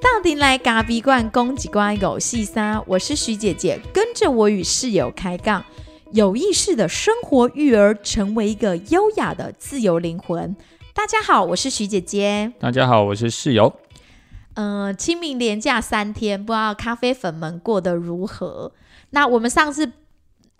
[0.00, 5.64] 到底来咖啡馆攻击关狗细沙，我是徐姐姐，跟着我与室友开杠，
[6.12, 10.54] 有意识的生活育儿，成为一个优雅的自由灵魂。
[10.94, 12.52] 大家好，我是徐姐姐。
[12.60, 13.72] 大家好，我是室友。
[14.54, 18.72] 嗯，清明连假三天，不知道咖啡粉们过得如何？
[19.10, 19.92] 那我们上次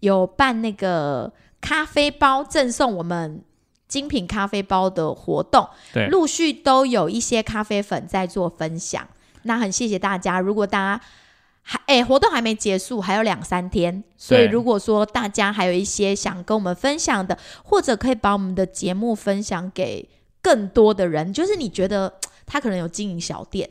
[0.00, 1.32] 有办那个
[1.62, 3.42] 咖啡包赠送我们
[3.88, 9.08] 精品咖啡包的活动，对，陆续都有一些咖啡粉在做分享。
[9.44, 10.40] 那很谢谢大家。
[10.40, 11.04] 如果大家
[11.62, 20.08] 还哎活动还没结束，还有两三天，所以如果说大家还有一些想跟我们分享的，或者可以把我们的节目分享给
[20.42, 22.12] 更多的人，就是你觉得
[22.44, 23.70] 他可能有经营小店。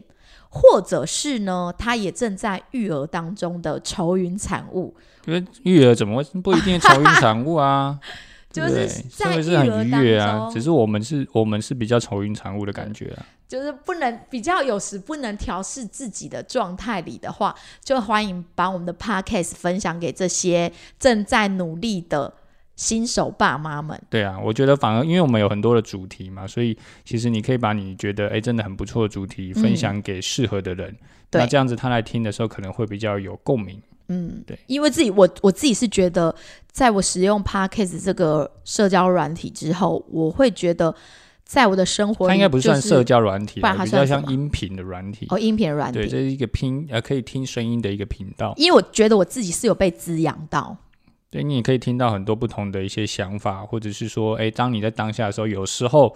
[0.54, 4.94] 或者是呢，他也正在育儿当中的愁云惨雾，
[5.26, 7.98] 因为育儿怎么会不一定愁云惨雾啊？
[8.52, 13.26] 就是在育儿很愉悦啊，只是我们是我们是比较愁云惨雾的感觉啊。
[13.48, 22.34] 就是不能比较有时不能调试自己的状态里的话，就欢迎把我们的 podcast 分享给这些正在努力的
[22.82, 24.02] 新手爸妈们。
[24.10, 30.98] 对啊，我觉得反而因为我们有很多的主题嘛，所以其实你可以把你觉得哎真的很不错的主题分享给适合的人，嗯
[31.34, 33.80] 那这样子他来听的时候可能会比较有共鸣。
[34.08, 36.34] 嗯，对，因为自己我我自己是觉得，
[36.72, 40.94] 在我使用 podcast 这个社交软体之后，我会觉得
[41.46, 45.28] 在我的生活里、它应该不算社交软体比较像音频的软体。
[45.30, 48.54] 哦音频软对，体，这是一个拼呃可以听声音的一个频道。
[48.58, 50.76] 因为我觉得我自己是有被滋养到。
[51.32, 56.16] 对你也可以听到很多不同的一些想法，或者是说，哎，当你在当下的时候，有时候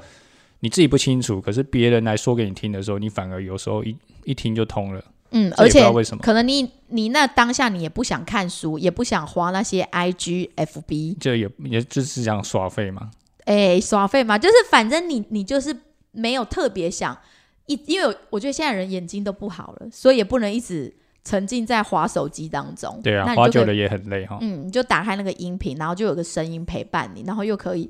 [0.59, 5.03] 你自己不清楚，可是别人来说给你听的时候，你反而有时候一一听就通了。
[5.31, 5.83] 嗯，而且
[6.21, 13.09] 可能你你那当下你也不想看书，也不想花那些 IG、FB，就也也就是这样耍废嘛。
[13.45, 15.75] 哎，耍废嘛，就是反正你你就是
[16.11, 17.17] 没有特别想
[17.65, 20.93] 一，因为我觉得现在人眼睛都不好了，所以也不能一直
[21.25, 23.01] 沉浸在滑手机当中。
[23.03, 24.37] 对啊滑久了也很累哈。
[24.39, 27.89] 嗯，你就打开那个音频，然后就有个声音陪伴你，然后又可以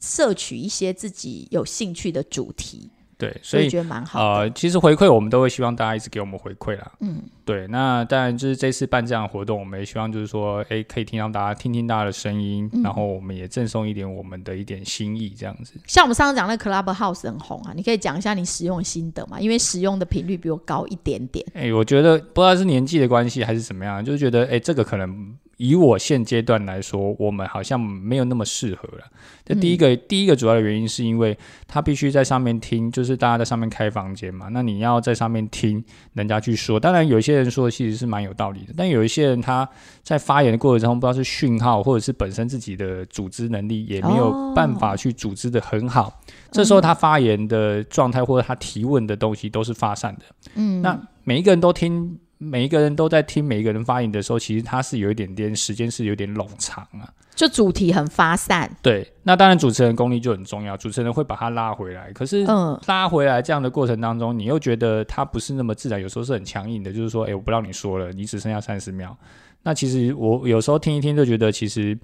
[0.00, 2.88] 摄取一些自己有兴趣的主题，
[3.18, 4.40] 对，所以觉得蛮好的。
[4.40, 6.92] 呃，其实回馈我们都会希望大家一直给我们回馈啦。
[7.00, 15.80] 嗯，对，那当然就是这次办这样的活动，我们也希望就是说，哎，可以听到大家听听大家的声音，嗯然后我们也赠送一点我们的一点心意，这样子。
[15.86, 19.40] 像我们上次讲那个 Clubhouse 很红啊，你可以讲一下你使用心得嘛？
[19.40, 21.44] 因为使用的频率比我高一点点。
[21.54, 29.04] 哎、我觉得不知道是年纪的关系还是怎么样，就是觉得哎、这个可能以我现阶段来说，我们好像没有那么适合了。
[29.44, 31.36] 这第一个、第一个主要的原因是因为
[31.66, 35.82] 他必须在上面听，就是大家在上面开房间嘛，那你要在上面听
[36.14, 36.78] 人家去说。
[36.78, 39.68] 当然，有一些人说的其实是蛮有道理的，但有一些人他
[40.02, 46.20] 在发言的过程中，不知道是讯号或者是本身自己的组织能力也没有办法去组织的很好。
[46.50, 50.22] 这时候他发言的状态或者他提问的东西都是发散的。
[50.54, 57.08] 嗯，那每一个人都听，每一个人都在听每一个人发言的时候，其实他是有一点点时间是有点冗长啊。
[57.34, 58.70] 就主题很发散。
[58.80, 62.10] 对，那当然主持人功力就很重要，主持人会把他拉回来。
[62.12, 69.14] 可是嗯，拉回来这样的过程当中，你又觉得他不是那么自然，有时候是很强硬的，就是说，哎、我不让你说了，你只剩下三十秒。
[69.62, 71.98] 那其实我有时候听一听就觉得，其实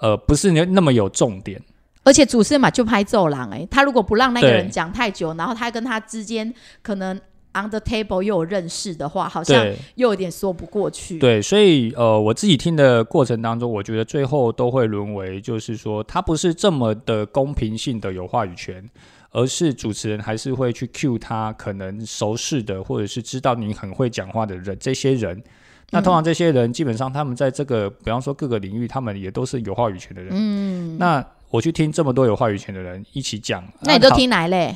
[0.00, 1.58] 呃不是那那么有重点。
[2.04, 7.18] 而且主持人嘛就拍走廊哎，他如果不让那个人讲太久，然后他跟他之间可能
[7.56, 11.18] on the table 又有认识的话，好像又有点说不过去。
[11.18, 18.84] 对，所以呃，我自己听的过程当中，我觉得最后都会沦为，就是说，他不是这么的公平性的有话语权，
[19.30, 25.42] 而是主持人还是会去 cue 他可能熟识的，或者是知道你很会讲话的人，这些人。
[25.90, 30.32] 那通常这些人基本上他们在这个，比方说各个领域，他们也都是有话语权的人。
[30.32, 34.74] 嗯，那我去听这么多有话语权的人一起讲，那你都听哪一类？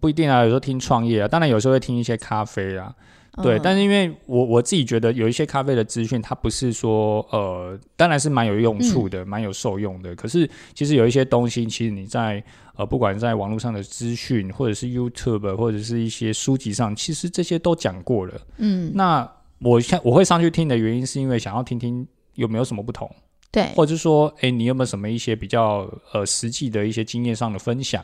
[0.00, 2.94] 不一定啊，有时候听创业啊，当然有时候会听一些咖啡啊，
[3.42, 10.14] 对，嗯但是因为我我自己觉得有一些咖啡的资讯，它不是说呃，当然是蛮有用处嗯的，蛮、有受用的。
[10.14, 12.42] 可是其实有一些东西，其实你在
[12.76, 18.40] 呃，不管在网络上的资讯，或者是 YouTube，或者是一些书籍上，其实这些都讲过了。
[18.58, 19.28] 嗯，那
[19.60, 23.10] 我看我会上去听的原因，是因为想要听听有没有什么不同，
[23.50, 28.02] 对，或者是说，哎，你有没有什么一些比较呃实际的一些经验上的分享？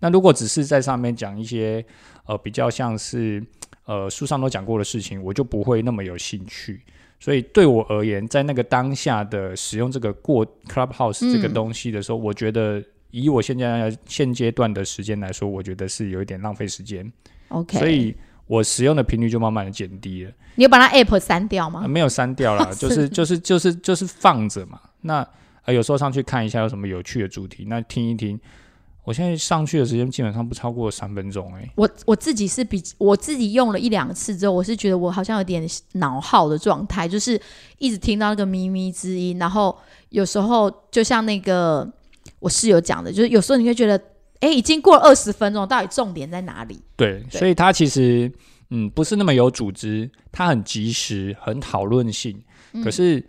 [0.00, 1.84] 那如果只是在上面讲一些
[2.26, 3.40] 呃比较像是
[3.84, 6.82] 呃书上都讲过的事情，我就不会那么有兴趣。
[7.22, 17.12] 所以对我而言，在那个当下的使用这个过 Clubhouse 这个嗯东西的时候，我觉得以我现在现阶段的时间来说，我觉得是有一点浪费时间
[17.48, 20.32] ，OK，所以我使用的频率就慢慢的减低了。
[20.54, 21.86] 你有把它 App 删掉吗啊？
[21.86, 24.80] 没有删掉啦， 就是就是就是就是放着嘛。
[25.02, 25.26] 那
[25.66, 28.40] 呃，有时候上去看一下有什么有趣的主题，那听一听。
[29.02, 37.40] 我现在上去的时间基本上不超过三分钟，哎，我我自己是比我自己用了一两次之后，我是觉得我好像有点脑耗的状态，就是
[37.78, 39.76] 一直听到那个咪咪之音，然后
[40.10, 41.90] 有时候就像那个
[42.38, 44.00] 我室友讲的，就是有时候你会觉得，
[44.40, 46.80] 哎，已经过了二十分钟，到底重点在哪里？
[46.96, 48.30] 对，所以它其实
[48.68, 52.40] 嗯不是那么有组织，它很及时，很讨论性，
[52.84, 53.24] 可是。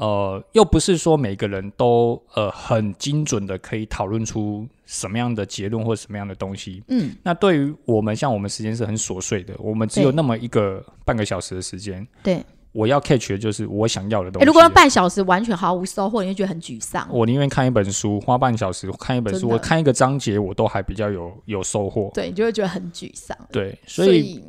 [0.00, 6.82] 呃，又不是说每个人都呃很精准的可以讨论出什么样的结论或什么样的东西。
[6.88, 12.06] 嗯，那对于我们，像我们时间是很琐碎的，我们只有那么一个半个小时的时间。
[12.22, 12.42] 对，
[12.72, 14.46] 我要 catch 的就是我想要的东西。
[14.46, 17.06] 如果半小时完全毫无收获，你会觉得很沮丧。
[17.12, 22.10] 我宁愿看一本书，花半小时看一本书，我看一个章节，我都还比较有有收获。
[22.14, 23.36] 对，你就会觉得很沮丧。
[23.52, 24.42] 对，所以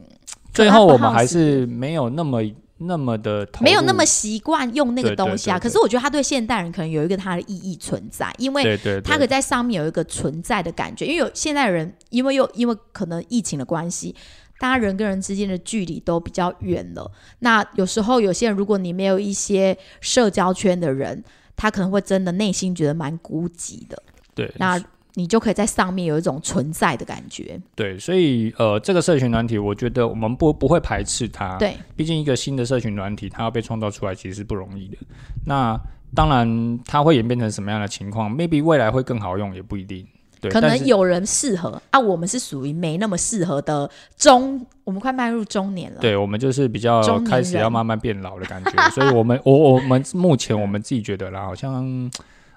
[0.54, 2.42] 最后我们还是没有那么。
[2.84, 11.06] 那么的没有那么习惯用那个东西啊，可是我觉得它对现代人可能有一个它的意义存在，因为它可以在上面有一个存在的感觉。
[11.06, 14.16] 因为有现代人，因为又因为可能疫情的关系，
[14.60, 17.12] 大家人跟人之间的距离都比较远了。
[17.40, 21.24] 那有时候有些人，如果你没有一些社交圈的人，
[21.56, 24.04] 他可能会真的内心觉得蛮孤寂的。
[24.34, 24.82] 对，那。
[25.16, 27.60] 你就可以在上面有一种存在的感觉。
[27.76, 31.58] 对，所以呃，这个社群软体，我觉得我们不不会排斥它。
[31.58, 34.98] 对，毕竟一个新的社群软体，它要被创造出来，其实是不容易的。
[35.46, 35.80] 那
[36.16, 40.06] 当然，它会演变成什么样的情况？maybe 未来会更好用，也不一定。
[40.40, 46.02] 对，可能有人适合啊，我们是属于没那么适合的中，我们快迈入中年了。
[46.02, 48.72] 对，我们就是比较开始要慢慢变老的感觉。
[48.90, 52.10] 所以我们我我们目前我们自己觉得啦，好像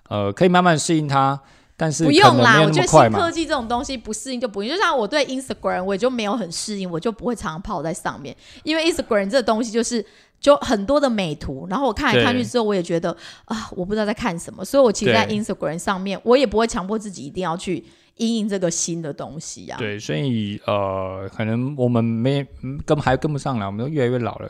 [0.09, 1.39] 呃，可以慢慢适应它。
[1.77, 4.77] 但是不用啦，我觉得新科技这种东西不适应就不用。
[4.77, 8.37] 就像我对 Instagram，我也就没有很适应，我就不会常常泡在上面。
[8.63, 10.05] 因为 Instagram 这个东西就是
[10.41, 13.17] 就很多的美图，然后我看来看去之后，我也觉得
[13.47, 17.85] 啊，我不知道在看什么，所以我其实，在 Instagram 上面，我也不会强迫自己一定要去
[18.19, 19.77] 应应这个新的东西啊。
[19.77, 22.47] 对，所以呃，可能我们没
[22.87, 24.49] 跟还跟不上了，我们都越来越老了。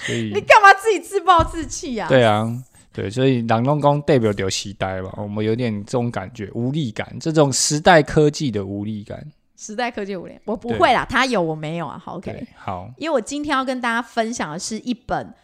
[0.00, 2.08] 所以 你干嘛自己自暴自弃啊？
[2.10, 2.52] 对啊。
[2.96, 9.22] 对，所以朗东公代表丢时代吧，我们有点这种感觉，无力感，这种时代科技的无力感。
[9.54, 11.98] 时代科技无力，我不会啦，他有我没有啊？
[12.02, 12.90] 好，OK，好。
[12.96, 15.34] 因为我今天要跟大家分享的是一本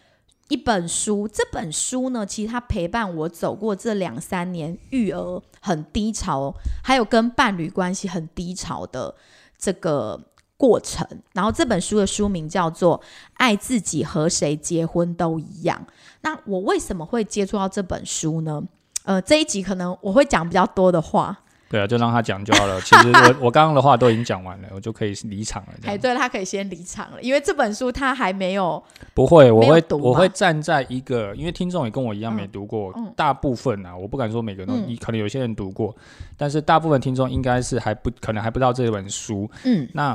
[0.49, 9.15] 一本书，这本书呢，其实它陪伴我走过这两三年育儿很低潮，还有跟伴侣关系很低潮的
[9.59, 10.19] 这个
[10.63, 11.05] 过程。
[11.33, 12.97] 然后这本书的书名叫做
[13.35, 15.77] 《爱自己和谁结婚都一样》。
[16.21, 18.63] 那我为什么会接触到这本书呢？
[19.03, 21.37] 呃，这一集可能我会讲比较多的话。
[21.69, 22.79] 对啊，就让他讲就好了。
[22.83, 25.73] 其实我 我刚刚的话都已经讲完了，我就可以离场了。
[25.85, 28.81] 哎，对，他可以先离场了，因为这本书他还没有。
[29.15, 35.97] 不会，我会我会站在一个，因为听众也跟我一样没读过，大部分啊，我不敢说每个人都，可能有些人读过，
[36.37, 39.51] 但是大部分听众应该是还不可能还不知道这本书。
[39.65, 40.15] 嗯，那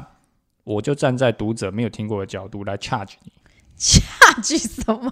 [0.68, 3.32] 我就站在读者没有听过的角度来 charge 你。
[3.80, 5.10] charge 什么？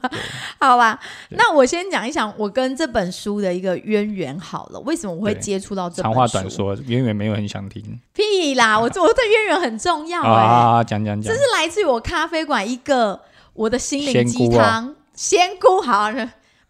[0.59, 0.99] 好吧，
[1.29, 4.79] 那我先讲一讲我跟这本书的一个渊源好了。
[4.81, 6.13] 为什么我会接触到这本书？
[6.13, 7.99] 长话短说，渊源没有很想听。
[8.11, 8.77] 屁啦！
[8.77, 11.31] 我 我的渊源很重要哎，讲讲讲。
[11.31, 13.21] 这是来自于我咖啡馆一个
[13.53, 14.95] 我的心灵鸡汤。
[15.13, 16.11] 仙姑好，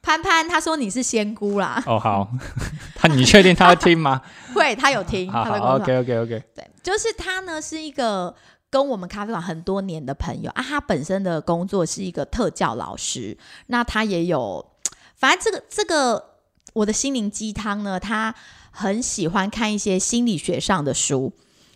[0.03, 1.81] 潘潘他说你是仙姑啦。
[1.87, 2.29] 哦好，
[2.93, 4.21] 他你确定他会听吗？
[4.53, 5.31] 会，他有听。
[5.31, 5.43] 好
[5.77, 6.43] ，OK OK OK。
[6.53, 8.35] 对，就是他呢是一个。
[8.75, 14.73] 跟我们咖啡馆很多年的朋友啊，他本身的工作是一个特教老师，那他也有，
[15.15, 16.35] 反正这个这个
[16.73, 18.35] 我的心灵鸡汤呢，他
[18.71, 21.31] 很喜欢看一些心理学上的书，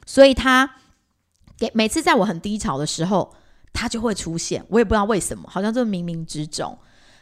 [0.05, 0.69] 所以他
[1.57, 3.33] 给每次在我很低潮的时候，
[3.71, 6.77] 他就会出现，我也不知道为什么，好像就冥冥之中，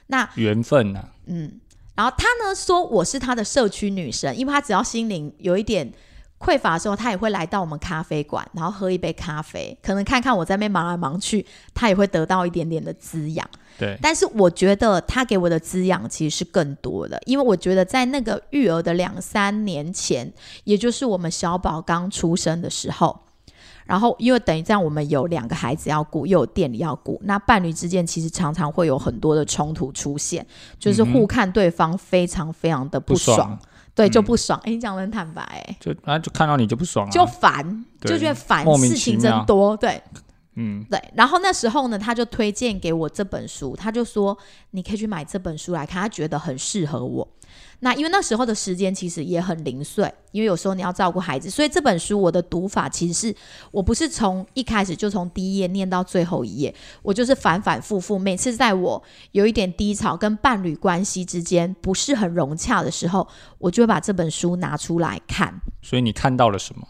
[0.07, 1.07] 那缘分呢？
[1.27, 1.61] 嗯，
[1.93, 5.93] 然后他呢说我是他的社区女神，因为他只要心灵有一点。
[6.39, 13.49] 匮乏的时候，他也会来到我们咖啡馆，然后喝一杯咖啡，可能看看我在那边忙来忙去，他也会得到一点点的滋养。
[13.79, 20.31] 对，但是我觉得他给我的滋养其实是更多的，因为我觉得在那个育儿的两三年前，
[20.63, 23.19] 也就是我们小宝刚出生的时候，
[23.85, 30.45] 然后因为等于这样，我们有两个孩子要顾，又有店里要顾，那伴侣之间其实常常会有很多的冲突出现，
[30.79, 33.57] 就是互看对方非常非常的不爽。
[33.97, 34.57] 对，就不爽。
[34.63, 39.75] 哎，你讲的很坦白，欸，就啊，就看到你就不爽，就烦，就觉得烦，事情真多。
[39.75, 40.01] 对，
[40.55, 44.37] 嗯，对，然后那时候呢，他就推荐给我这本书，他就说
[44.71, 47.27] 你可以去买这本书来看，他觉得很适合我。
[47.79, 53.35] 那因为那时候的时间其实也很零碎，因为有时候你要照顾孩子，所以这本书我的读法其实是
[53.71, 63.27] 我不是从一开始就从第一页念到最后一页，我就是反反复复，每次在我有一点低潮跟伴侣关系之间不是很融洽的时候，
[63.59, 65.53] 我就会把这本书拿出来看。
[65.81, 66.87] 所以你看到了什么？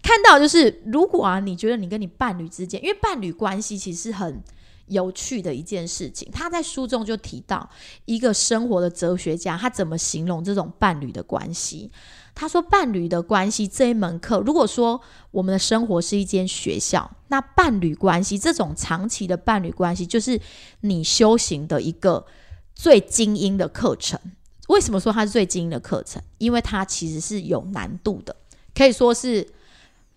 [0.00, 4.40] 看到就是，如果啊，你觉得你跟你伴侣之间，因为伴侣关系其实是很
[4.88, 6.28] 有趣的一件事情。
[6.32, 7.68] 他在书中就提到
[8.04, 11.90] 一个生活的哲学家，他怎么形容这种伴侣的关系？
[12.34, 20.40] 他说，伴侣的关系这一门课，如果说我们的生活是一间学校，那伴侣关系这种长期的伴侣关系，就是
[20.80, 22.24] 你修行的一个
[22.74, 24.18] 最精英的课程。
[24.68, 26.22] 为什么说它是最精英的课程？
[26.38, 28.34] 因为它其实是有难度的，
[28.74, 29.46] 可以说是。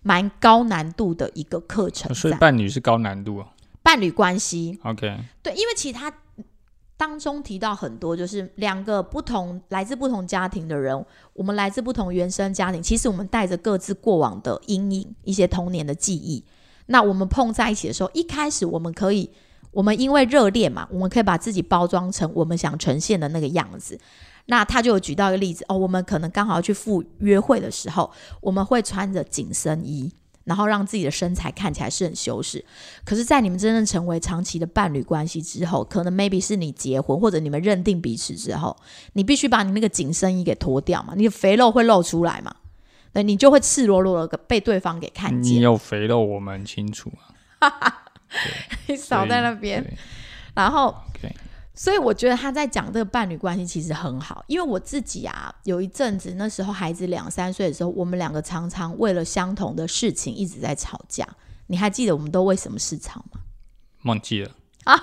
[0.04, 3.46] 蛮高难度的一个课程，所以伴侣是高难度啊。
[3.82, 6.12] 伴侣关系，OK，对，因为其他
[6.96, 16.44] 当中提到很多，就是两个不同来自不同家庭的人，我们来自不同原生家庭，其实我们带着各自过往的阴影，一些童年的记忆。
[16.86, 19.28] 那我们碰在一起的时候，一开始我们可以，
[19.72, 23.98] 我们因为热恋嘛，我们可以把自己包装成我们想呈现的那个样子。
[24.46, 28.10] 那他就有举到一个例子哦，我们可能刚好要去赴约会的时候，
[28.40, 30.12] 我们会穿着紧身衣，
[30.44, 32.64] 然后让自己的身材看起来是很修饰。
[33.04, 38.76] 可是，在你们真正成为长期的伴侣关系之后，可能 maybe 是你结婚或者你们认定彼此之后，
[39.14, 42.54] 你必须把你那个紧身衣给脱掉嘛，你的肥肉会露出来嘛，
[43.12, 45.54] 对，你就会赤裸裸的被对方给看见。
[45.54, 47.12] 你有肥肉，我们很清楚
[47.58, 48.02] 啊。
[48.88, 49.84] 你少在那边，
[50.54, 50.94] 然后。
[51.74, 61.26] 所以我觉得他在讲这个伴侣关系其实很好，因为我自己啊，有一阵子那时候孩子两三岁的时候，我们两个常常为了相同的事情一直在吵架。
[61.68, 63.40] 你还记得我们都为什么事吵吗？
[64.04, 64.50] 忘记了
[64.84, 64.94] 啊！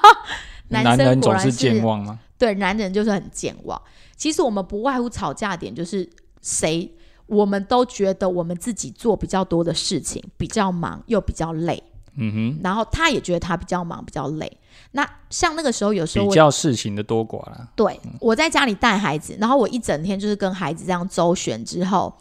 [0.67, 2.19] 男人总是健忘吗？
[2.37, 3.81] 对，男人就是很健忘。
[4.15, 6.07] 其实我们不外乎吵架点就是
[6.41, 6.93] 谁，
[7.25, 11.81] 我们都觉得我们自己做比较多的事情，比较忙又比较累。
[12.15, 14.58] 嗯哼，然后他也觉得他比较忙，比较累。
[14.91, 17.69] 那像那个时候，有时候比较事情的多寡了。
[17.75, 22.11] 对，我在家里带孩子，然后我一整天就是跟孩子这样周旋之后，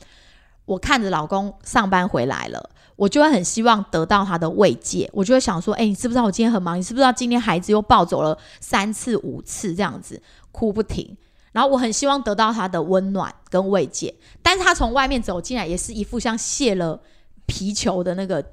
[0.66, 5.08] 我看着老公上班回来了，我就会很希望得到他的慰藉。
[5.14, 6.76] 我就会想说，哎，你知不知道我今天很忙？
[6.78, 10.20] 你知不知道今天孩子又抱走了三次、五次这样子，
[10.52, 11.16] 哭不停。
[11.52, 17.00] 然后我很希望得到他的温暖跟慰藉，但是他从外面走进来，也是一副像泄了
[17.46, 18.44] 皮球的那个。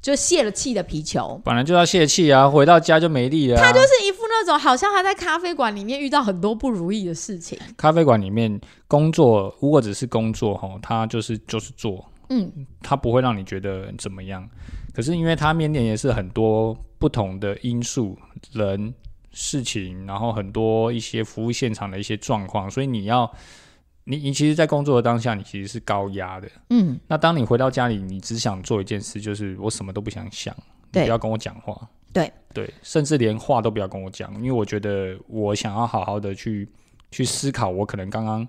[0.00, 3.56] 就泄了气的皮球，本来就要泄气啊，回到家就没力了。
[3.60, 7.58] 他就是一副那种，好像他在咖啡馆里面遇到很多不如意的事情。
[7.76, 12.50] 咖啡馆里面工作，如果只是工作哈，他就是就是做，嗯，
[12.80, 14.48] 他不会让你觉得怎么样。
[14.94, 18.16] 可是因为他面临也是很多不同的因素、
[18.52, 18.94] 人、
[19.32, 23.30] 事情，然后很多一些服务现场的一些状况，所以你要。
[24.10, 26.48] 你你其实，在工作的当下，你其实是高压的。
[26.70, 30.56] 嗯，那当你回到家里，你只想做一件事，就是我什么都不想想，
[30.90, 31.78] 不要跟我讲话。
[32.10, 36.66] 对对，甚至连话都不要跟我讲，因为我觉得我想要好好的去
[37.10, 38.48] 去思考，我可能刚刚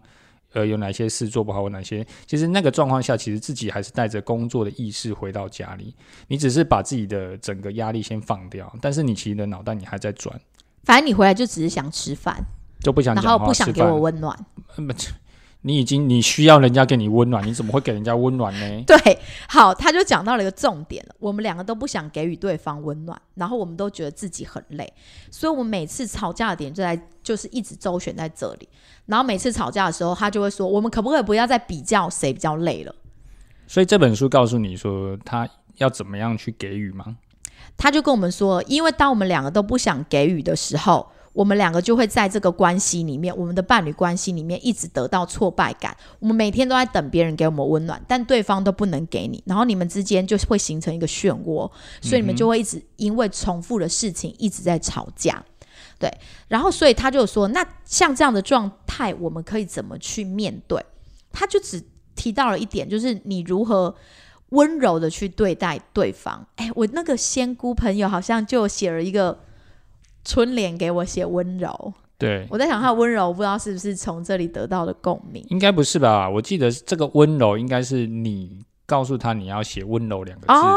[0.54, 5.94] 呃有哪些事做不好，哪些其实那个状况下，其实自己还是带着工作的意识回到家里。
[6.30, 10.40] 你只是把自己的整个压力先放掉，但是你其实的脑袋你还在转。
[10.86, 12.42] 反正你回来就只是想吃饭，
[12.80, 14.34] 就不想然后不想给我温暖。
[15.62, 18.84] 你已经你需要人家给你温暖，你怎么会给人家温暖呢？
[18.88, 21.16] 对，好，他就讲到了一个重点了。
[21.20, 24.94] 我们两个都不想给予对方温暖，然后我们都觉得自己很累，
[25.30, 28.70] 所以我们每次吵架的点就在就是一直周旋在这里。
[29.06, 32.96] 然后每次吵架的时候，他就会说：“我们可不可以不要再比较谁比较累了？”
[33.68, 37.18] 所以这本书告诉你说，他要怎么样去给予吗？
[37.76, 41.12] 他就跟我们说，因为当我们两个都不想给予的时候。
[41.32, 45.96] 我们两个就会在这个关系里面，我们的伴侣关系里面一直得到挫败感。
[46.20, 51.72] 我们每天都在等别人给我们温暖，但对方都不能给你，然后你们之间就会形成一个漩涡，
[52.02, 55.44] 所以你们就会一直因为重复的事情一直在吵架。
[56.00, 56.12] 对，
[56.48, 60.84] 然后所以他就说，那像这样的状态，我们可以怎么去面对？
[61.32, 61.82] 他就只
[62.16, 63.96] 提到了一点，就是你如何
[64.50, 66.46] 温柔的去对待对方。
[66.56, 69.40] 哎，我那个仙姑朋友好像就写了一个。
[70.24, 72.46] 春联给我写温柔，对。
[72.50, 75.44] 我在想他的温柔，不知道是不是从这里得到的共鸣？
[75.50, 76.30] 应该不是吧？
[76.30, 80.54] 我记得这个温柔应该是你告诉他你要写温柔两个字。
[80.54, 80.76] 哦，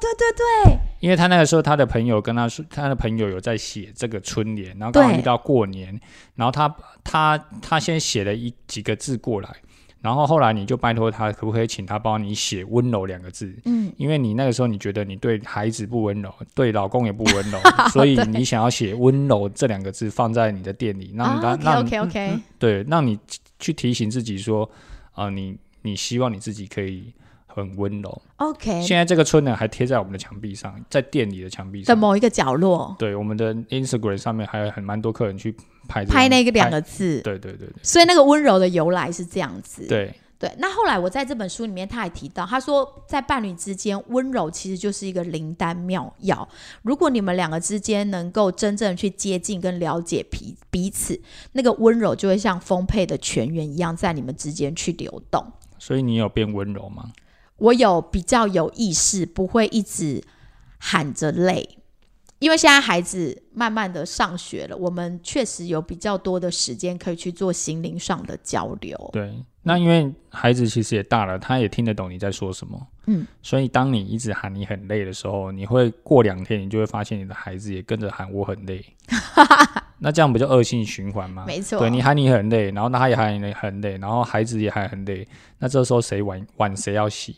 [0.00, 5.98] 对对对，因为他那个时候他的朋友跟他说，他的朋友有在写这个春联，然后刚好遇到过年，
[6.34, 9.56] 然后他他他先写了一几个字过来，
[10.00, 13.54] 然后后来你就拜托他，可不可以请他帮你写温柔两个字？
[13.66, 17.58] 嗯，因为你那个时候你觉得你对孩子不温柔，对老公也不温柔，
[17.92, 23.18] 所以你想要写温柔这两个字放在你的店里， 让他、啊让，OK OK OK，对，让你
[23.58, 24.68] 去提醒自己说，
[25.12, 27.12] 啊、你你希望你自己可以
[27.54, 28.22] 很温柔。
[28.36, 31.98] OK 现在这个春呢，还贴在我们的墙壁上，在店里的墙壁的上。
[31.98, 35.54] 某一个角落对，我们的 Instagram 上面还有很蛮多客人去
[35.88, 39.86] 拍拍那个两拍个字，对对对对所以那个温柔的由来是这样子。
[39.86, 46.48] 对对，那后来我在这本书里面，他还提到，他说在伴侣之间，温柔其实就是一个灵丹妙药。
[46.80, 51.20] 如果你们两个之间能够真正去接近跟了解彼彼此，
[51.52, 55.44] 那个温柔就会像丰沛的泉源一样，在你们之间去流动。
[55.78, 57.12] 所以你有变温柔吗？
[57.60, 60.22] 我有比较有意识，不会一直
[60.78, 61.76] 喊着累。
[62.40, 69.10] 因为现在孩子慢慢的上学了，我们确实有比较多的时间可以去做心灵上的交流。
[69.12, 72.80] 对，那因为孩子其实也大了，他也听得懂你在说什么。
[73.08, 78.82] 嗯，所以当你一直喊你很累的时候，你会过两天，你就会发现你的孩子也跟着喊我很累。
[80.02, 81.44] 那这样不就恶性循环吗？
[81.46, 87.36] 没错对你喊你很累，然后他也喊你很累，然后孩子也喊很累，那这时候谁碗碗谁要洗？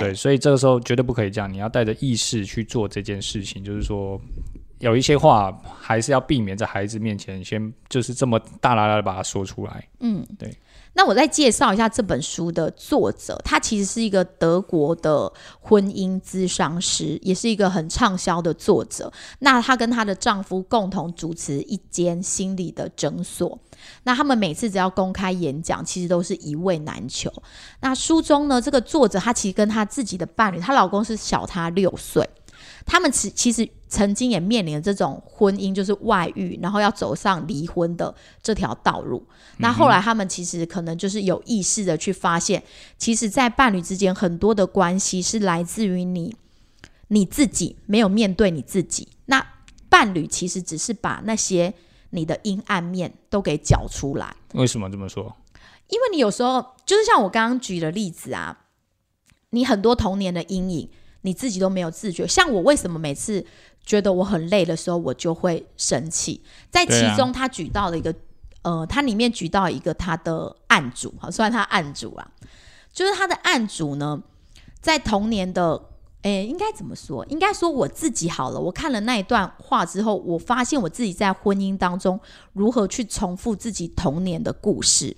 [0.00, 4.20] 对所以这个时候绝对不可以这样，你要带着意识去做这件事情，就是说。
[4.78, 9.88] 有一些话还是要避免在孩子面前先就是这么大啦啦的把它说出来。
[10.00, 10.52] 嗯，对。
[10.94, 19.10] 那我再介绍一下这本书的作者，他其实是一个德国的婚姻咨商师，也是一个很畅销的作者。
[19.38, 23.58] 那她跟她的丈夫共同主持一间心理的诊所。
[24.04, 27.32] 那他们每次只要公开演讲，其实都是一位难求。
[27.80, 32.28] 那书中呢，这个作者她其实跟她自己的伴侣，她老公是小她六岁。
[32.84, 39.26] 他们其其实曾经也面临了这种婚姻就是外遇，然后要走上离婚的这条道路。
[39.58, 42.62] 那后来他们其实可能就是有意识的去发现，
[42.98, 46.34] 其实，在伴侣之间很多的关系是来自于你
[47.08, 49.08] 你自己没有面对你自己。
[49.26, 49.46] 那
[49.88, 51.74] 伴侣其实只是把那些
[52.10, 54.34] 你的阴暗面都给搅出来。
[54.54, 55.36] 为什么这么说？
[55.88, 58.64] 因为你有时候就是像我刚刚举的例子啊，
[59.50, 60.88] 你很多童年的阴影，
[61.22, 62.26] 你自己都没有自觉。
[62.26, 63.44] 像我为什么每次
[63.84, 66.42] 觉得我很累的时候，我就会生气？
[66.70, 68.14] 在其中，他举到了一个，
[68.62, 72.30] 呃，他里面举到一个他的案主，好，算他案主啊，
[72.92, 74.22] 就是他的案主呢，
[74.80, 75.88] 在童年的。
[76.22, 77.26] 诶，应该怎么说？
[77.26, 78.60] 应该说我自己好了。
[78.60, 82.20] 我看了那一段话之后，我发现我自己在婚姻当中
[82.52, 85.16] 如何去重复自己童年的故事。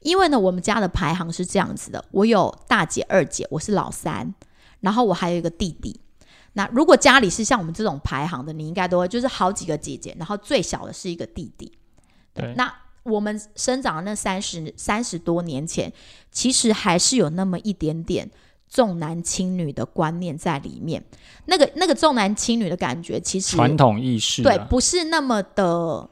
[0.00, 4.34] 因为呢，我们家的排行是这样子的：我有大姐、二姐，我是老三，
[4.80, 6.00] 然后我还有一个弟弟。
[6.54, 11.72] 那如果家里是像我们这种排行的，你应该都会就是好几个姐姐，然后最小的是一个弟弟。
[12.34, 15.92] 对那我们生长的那三十三十多年前，
[16.32, 18.28] 其实还是有那么一点点
[18.68, 21.02] 重男轻女的观念在里面。
[21.46, 26.10] 那个那个重男轻女的感觉，其实传统意识、啊，对，不是那么的，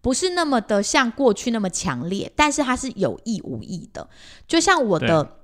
[0.00, 4.08] 不是那么的像过去那么强烈，但是它是有意无意的。
[4.46, 5.36] 就像我的，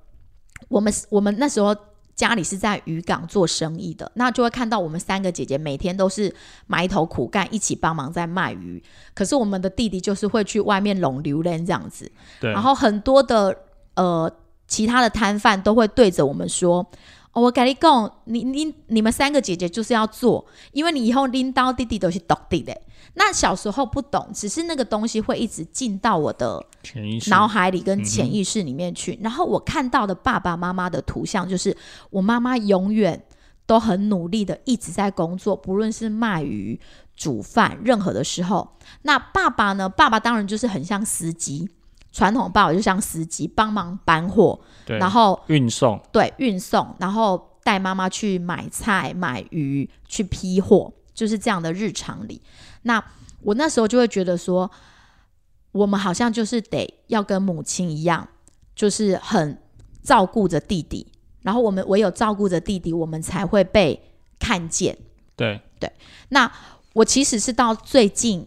[0.69, 1.75] 我们我们那时候
[2.15, 6.35] 家里是在渔港做生意的，那就会看到我们三个姐姐每天都是
[6.67, 8.83] 埋头苦干，一起帮忙在卖鱼。
[9.15, 13.57] 可是我们的弟弟就是会去外面拢榴莲这样子，对，然后很多的
[13.95, 14.31] 呃
[14.67, 16.87] 其他的摊贩都会对着我们说。
[17.33, 22.73] 哦、我跟你讲，你你你们三个姐姐就是要做，因为你以后拎到弟弟都是独弟的。
[23.15, 29.19] 那小时候不懂，只是那个东西会一直进到我的潜意识脑海里跟潜意识里面去。
[29.23, 31.77] 然后我看到的爸爸妈妈的图像，就是
[32.11, 33.25] 我妈妈永远
[33.67, 36.79] 都很努力的一直在工作，不论是卖鱼、
[37.17, 38.77] 煮饭，任何的时候。
[39.03, 39.89] 那爸爸呢？
[39.89, 41.69] 爸爸当然就是很像司机，
[42.13, 44.59] 传统爸爸就像司机，帮忙搬货，
[44.99, 52.43] 然后运送，对运送，然后带妈妈去买菜、买鱼、去批货，就是这样的日常里。
[52.83, 53.03] 那
[53.41, 54.71] 我那时候就会觉得说，
[55.73, 58.29] 我们好像就是得要跟母亲一样，
[58.75, 59.59] 就是很
[60.03, 61.07] 照顾着弟弟，
[61.43, 64.03] 然后我们唯有照顾着弟弟，我们才会被
[64.39, 64.97] 看见。
[65.37, 65.91] 对对，
[66.29, 66.51] 那
[66.93, 68.47] 我其实是到最近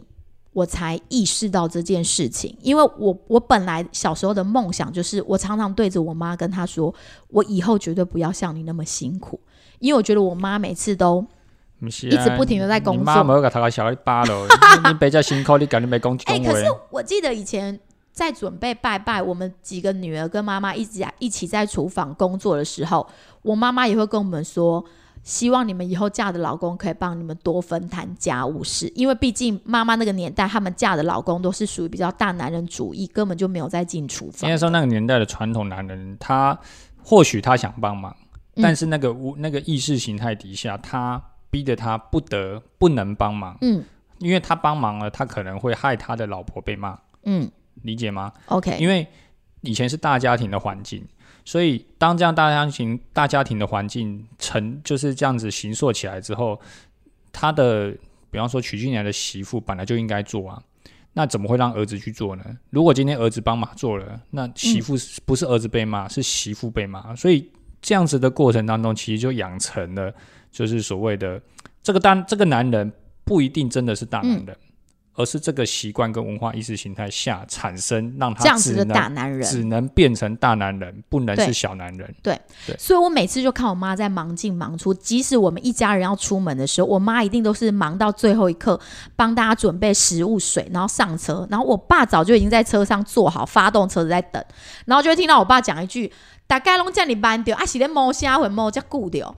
[0.53, 6.93] 我才意识到这件事情，因为我我本来小时候的梦想就是，我常常对着我妈跟她说，
[7.27, 9.39] 我以后绝对不要像你那么辛苦，
[9.79, 11.23] 因为我觉得我妈每次都
[11.79, 14.45] 不是、啊、一直不停的在工作你妈没有给他个小一巴喽，
[14.87, 16.65] 你比较辛苦，你赶紧没讲哎、可是。
[16.89, 17.79] 我记得以前
[18.11, 23.07] 在准备拜拜，我们几个女儿跟妈妈一起一起在厨房工作的时候，
[23.41, 24.83] 我妈妈也会跟我们说。
[25.23, 34.49] 希望你们以后嫁的老公可以帮你们多分摊家务事，因为毕竟妈妈那个年代，他们嫁的老公都是属于比较大男人主义，根本就没有在进厨房。
[34.49, 36.57] 应该说那个年代的传统男人，他
[37.03, 38.15] 或许他想帮忙，
[38.55, 43.83] 嗯但是那个无那个意识形态底下，他逼得他不得不能帮忙，嗯。
[44.19, 47.51] 因为他帮忙了，他可能会害他的老婆被骂，嗯。
[47.83, 49.07] 理解吗？，OK，因为
[49.61, 51.07] 以前是大家庭的环境，
[51.45, 56.59] 所以当这样大家庭大家庭的环境成就是这样子形塑起来之后，
[57.31, 57.95] 他的
[58.31, 60.59] 比方说娶进来的媳妇本来就应该做啊，
[61.13, 62.43] 那怎么会让儿子去做呢？
[62.71, 67.47] 如果今天儿子帮忙做了，那媳妇不是儿子被骂，是媳妇被骂，所以
[67.87, 70.13] 这样子的过程当中，其实就养成了
[70.51, 71.41] 就是所谓的
[71.81, 72.91] 这个大这个男人
[73.23, 74.57] 不一定真的是大男人。
[75.17, 82.15] 而是这个习惯跟文化意识形态下产生，让他这样子的大男人，只能变成大男人，不能是小男人。
[82.21, 82.39] 对
[82.77, 88.79] 所以我每次就看我妈在忙进忙出，即使我们一家人要出门的时候，我妈一定都是忙到最后一刻，
[89.15, 91.47] 帮大家准备食物、水，然后上车。
[91.49, 94.43] 然后我爸早就已经在车上坐好，发动车子在等，
[94.85, 96.13] 然后就会听到我爸讲一句
[96.45, 99.35] ：“大概拢叫你搬掉，啊，是咧摸虾会摸叫顾掉。”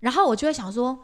[0.00, 0.98] 然后我就会想说。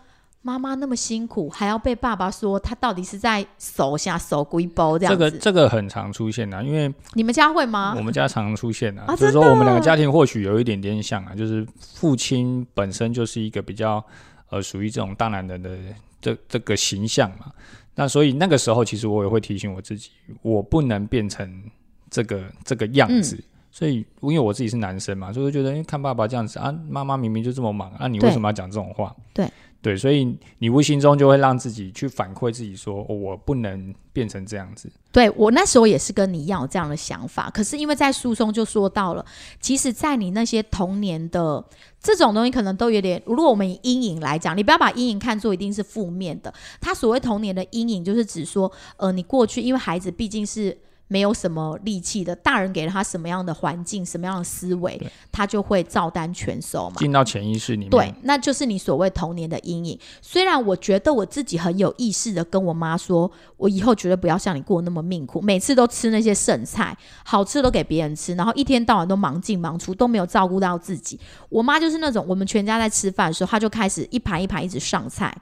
[0.49, 5.19] 妈妈那么辛苦，还要被爸爸说他到底是在手下手龟包这样子？
[5.19, 8.01] 这个这个很常出现啊，因为你们家会吗我？
[8.01, 14.03] 们家常常出现啊，啊就是说我们两个家庭或许有一点点像啊，就是父亲本身就是一个比较
[14.49, 15.77] 呃属于这种大男人的
[16.23, 17.53] 这这个形象嘛。
[17.95, 20.09] 那所以那个时候，其实我也会提醒我自己，
[20.41, 21.63] 我不能变成
[22.09, 23.37] 这个这个样子。
[23.37, 29.15] 嗯所以，因为我自己是男生嘛，所以我就觉得，哎，看爸爸这样子啊，妈妈明明就这么忙啊，你为什么要讲这种话？
[29.35, 29.47] 对
[29.81, 34.91] 对，所以你无形中就会让自己去反馈自己说，我不能变成这样子。
[35.13, 39.25] 对我那时候也是跟你一样有这样的想法，可是因为在书中就说到了，
[39.61, 41.65] 其实，在你那些童年的
[42.03, 43.23] 这种东西，可能都有点。
[43.25, 46.53] 如果我们以阴影来讲，你不要把阴影看作一定是负面的。
[46.81, 50.77] 他所谓童年的阴影，就是指说，呃，你过去因为孩子毕竟是。
[51.09, 55.01] 没有什么力气的，大人给了他什么样的环境、什么样的思维，
[55.33, 56.97] 他就会照单全收嘛。
[56.99, 57.91] 进到潜意识里面。
[57.91, 59.99] 对，那就是你所谓童年的阴影。
[60.21, 71.19] 虽然我觉得我自己很有意识的跟我妈说，我以后绝对不要像你过那么命苦，每次都吃那些剩菜，好吃都给别人吃，然后一天到晚都忙进忙出，都没有照顾到自己。
[71.49, 75.35] 我妈就是那种，我们全家在吃饭的时候，她就开始一盘一盘一直上菜，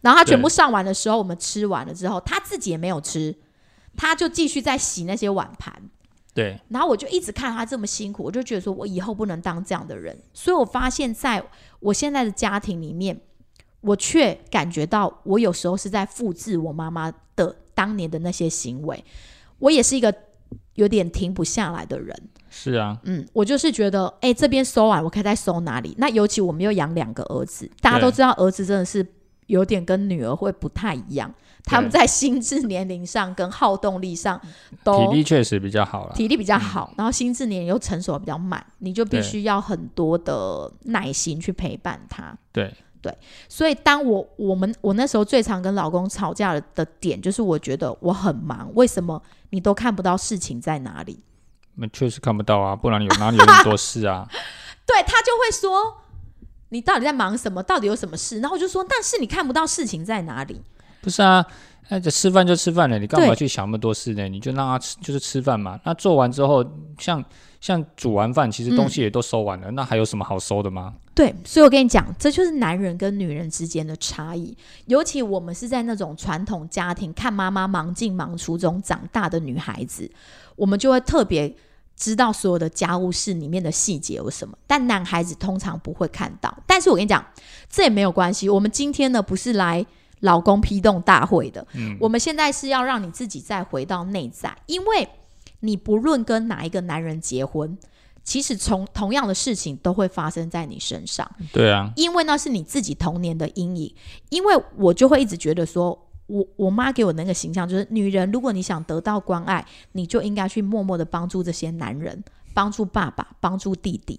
[0.00, 3.34] 然后她全部上完的时候，我们吃完了之后，她自己也没有吃，
[3.96, 5.74] 她就继续在洗那些碗盘。
[6.32, 10.16] 对然后我就一直看他这么辛苦，我就觉得说我以后不能当这样的人。
[10.32, 11.44] 所以我发现，在
[11.80, 13.20] 我现在的家庭里面，
[13.80, 19.04] 我却感觉到我有时候是在复制我妈妈的当年的那些行为。
[19.58, 20.14] 我也是一个
[20.74, 22.16] 有点停不下来的人。
[22.48, 25.96] 是啊，嗯，我就是觉得，哎、这边收完，我可以再收哪里？
[25.98, 29.04] 那尤其我们又养两个儿子，大家都知道，儿子真的是
[29.50, 31.32] 有点跟女儿会不太一样。
[31.62, 34.40] 他们在心智年龄上跟好动力上
[34.82, 36.14] 都体力确实比较好了。
[36.14, 42.34] 体力比较好，然后心智年龄又成熟得比较慢，你就必对须要很多的耐心去陪伴他。
[42.50, 43.14] 对对
[43.46, 51.20] 所以，当我我们我那时候最常跟老公吵架的的点，就是我觉得我很忙，为什么你都看不到事情在哪里？
[51.74, 54.26] 那确实看不到啊，不然有哪里有那么多事啊？
[54.86, 55.99] 对他就会说。
[56.70, 57.62] 你到底在忙什么？
[57.62, 58.40] 到底有什么事？
[58.40, 60.60] 然后我就说，但是你看不到事情在哪里。
[61.02, 61.44] 不是啊，
[61.88, 64.28] 那就吃饭就吃饭了，你干嘛去想那么多事呢？
[64.28, 65.78] 你就让他吃，就是吃饭嘛。
[65.84, 66.64] 那做完之后，
[66.98, 67.24] 像
[67.60, 70.94] 像煮完饭，其实东西也都收完了，那还有什么好收的吗？
[71.14, 74.56] 对，所以我跟你讲，这就是男人跟女人之间的差异。
[74.86, 80.10] 尤其我们是在那种传统家庭，看妈妈忙进忙出中长大的女孩子，
[80.56, 81.54] 我们就会特别
[82.00, 84.56] 知道所有的家务事里面的细节有什么。
[84.66, 86.56] 但男孩子通常不会看到。
[86.66, 87.22] 但是我跟你讲，
[87.68, 88.48] 这也没有关系。
[88.48, 89.84] 我们今天呢，不是来
[90.20, 95.06] 老公批动大会的，嗯我们现在是要让你自己再回到内在，因为
[95.60, 97.76] 你不论跟哪一个男人结婚。
[98.22, 103.92] 其实从同样的事情都会发生在你身上，对啊，因为那是你自己童年的阴影。
[104.28, 105.98] 因为我就会一直觉得说，
[106.30, 112.22] 我我妈给我那个形象就是，女人如果你想得到关爱，你就应该去默默的帮助这些男人，
[112.54, 114.18] 帮助爸爸，帮助弟弟。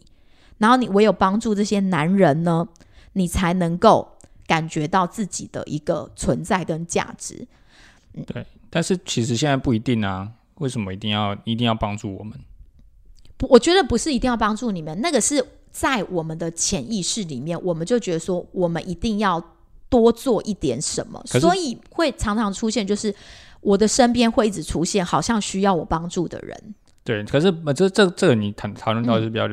[0.58, 2.68] 然后你唯有帮助这些男人呢，
[3.14, 7.48] 你才能够感觉到自己的一个存在跟价值。
[8.28, 12.38] 对但是其实现在不一定啊，为什么一定要一定要帮助我们？
[13.38, 19.42] 不，我觉得不是一定要帮助你们，那个是在我们的潜意识里面，我们就觉得说，我们一定要
[19.92, 23.14] 多做一点什么，所以会常常出现，就是
[23.60, 26.76] 我的身边会一直出现好像需要我帮助的人。
[27.04, 29.48] 对，可是呃这这这个你谈讨论到是嗯比较、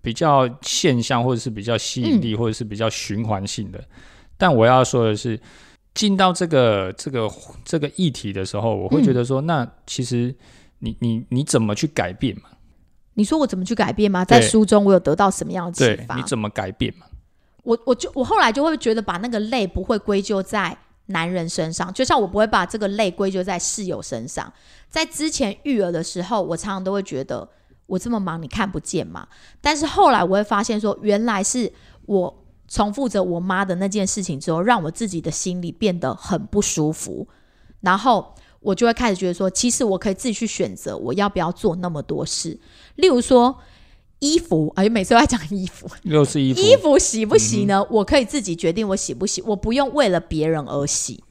[0.00, 3.78] 比较现象，或者是比较吸引力，或者是比较循环性的。
[4.38, 5.38] 但我要说的是，
[5.94, 7.30] 进到这个这个
[7.64, 10.34] 这个议题的时候，我会觉得说，那其实
[10.78, 12.44] 你你你怎么去改变嘛？
[13.14, 14.24] 你说我怎么去改变吗？
[14.24, 16.22] 在书中我有得到什么样的启，发你？
[16.22, 17.06] 怎么改变嘛？
[17.64, 24.50] 我我就我后来就会觉得把那个累不会归咎在男人身上，就像我不会把这个累归咎在室友身上。
[24.88, 27.48] 在之前育儿的时候，我常常都会觉得
[27.86, 29.26] 我这么忙你看不见嘛。
[29.60, 31.72] 但是后来我会发现说，原来是
[32.06, 37.26] 我重复着我妈的那件事情之后，让我自己的心里变得很不舒服，
[37.80, 38.34] 然后。
[38.64, 42.58] 我就会开始觉得说，其实我可以自己去选择我要不要做那么多事，
[42.94, 43.54] 例如说
[44.24, 47.84] 衣服，哎，每次都在讲衣服，又是衣服，衣服洗不洗呢？
[47.90, 51.22] 我可以自己决定我洗不洗，我不用为了别人而洗。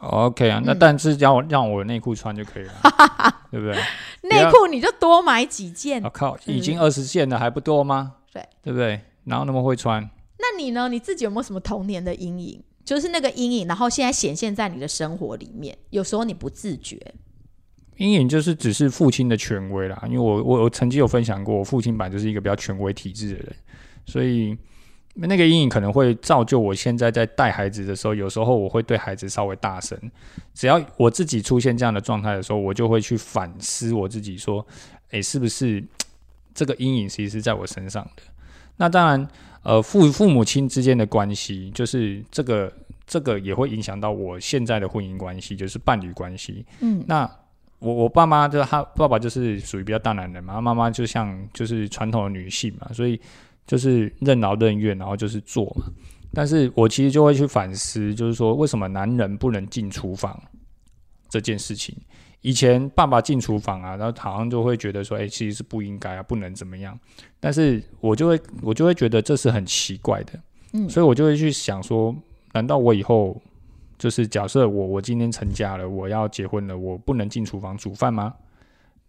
[0.00, 2.72] OK 啊，嗯那但是让我让我内裤穿就可以了，
[3.50, 3.76] 对不对？
[4.22, 6.02] 内裤你就多买几件。
[6.02, 8.14] 我、靠，已经二十件了，还不多吗？
[8.32, 9.00] 对，对不对？
[9.24, 10.02] 然后那么会穿？
[10.38, 10.88] 那你呢？
[10.88, 12.62] 你自己有没有什么童年的阴影？
[12.84, 16.98] 就是那个阴影，然后现在显现在你的生活里面，有时候你不自觉。
[18.00, 23.54] 阴影就是只是父亲的权威啦，因为我我我曾经有分享过，我父亲本来就是一个比较权威体制的人，
[24.06, 24.56] 所以
[25.16, 29.98] 那个阴影可能会造就我现在在带孩子的时候，有时候我会对孩子稍微大声。
[30.54, 34.66] 只要我自己出现这样的状态的时候，我就会去反思我自己，说，
[35.10, 35.84] 诶，是不是
[36.54, 38.22] 这个阴影其实是在我身上的？
[38.78, 39.28] 那当然，
[39.62, 42.72] 呃，父父母亲之间的关系，就是这个
[43.06, 46.64] 这个也会影响到我现在的婚姻关系，就是伴侣关系。
[46.80, 47.30] 嗯，那
[47.80, 53.20] 我我爸妈就他爸爸就是属于比较大男人嘛，妈妈就像就是传统的女性嘛，所以
[53.66, 55.86] 就是任劳任怨，然后就是做嘛。
[56.32, 60.40] 但是我其实就会去反思，就是说为什么男人不能进厨房
[61.28, 61.96] 这件事情？
[62.42, 66.98] 以前爸爸进厨房啊，然后好像就会觉得说，哎、其实是不应该啊，不能怎么样。
[67.38, 70.40] 但是我就会我就会觉得这是很奇怪的，
[70.72, 72.14] 嗯所以我就会去想说，
[72.52, 73.40] 难道我以后
[74.00, 78.34] 就是假设我我今天成家了，我要结婚了，我不能进厨房煮饭吗？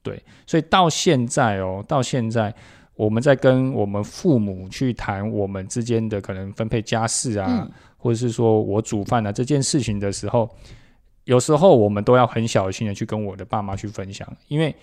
[0.04, 2.54] 对，所以到现在哦，到现在
[2.96, 10.50] 我们在跟我们父母去谈我们之间的可能分配家事啊，嗯或者是说我煮饭啊这件事情的时候，
[11.24, 14.76] 有时候我们都要很小心的去跟我的爸妈去分享，因为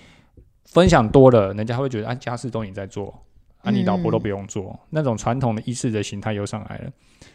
[0.64, 3.12] 分享多了，人家会觉得啊家事都你在做，
[3.62, 6.90] 啊你老婆都不用做，那种传统的意识的形态又上来了。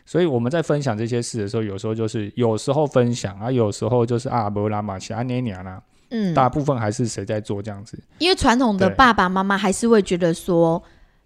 [0.06, 5.42] 所以我们在分享这些事的时候，有时候就是有时候分享啊，有时候就是啊不拉嘛，其他捏
[6.10, 7.98] 嗯，大部分还是谁在做这样子。
[8.20, 10.82] 因为传统的爸爸妈妈还是会觉得说，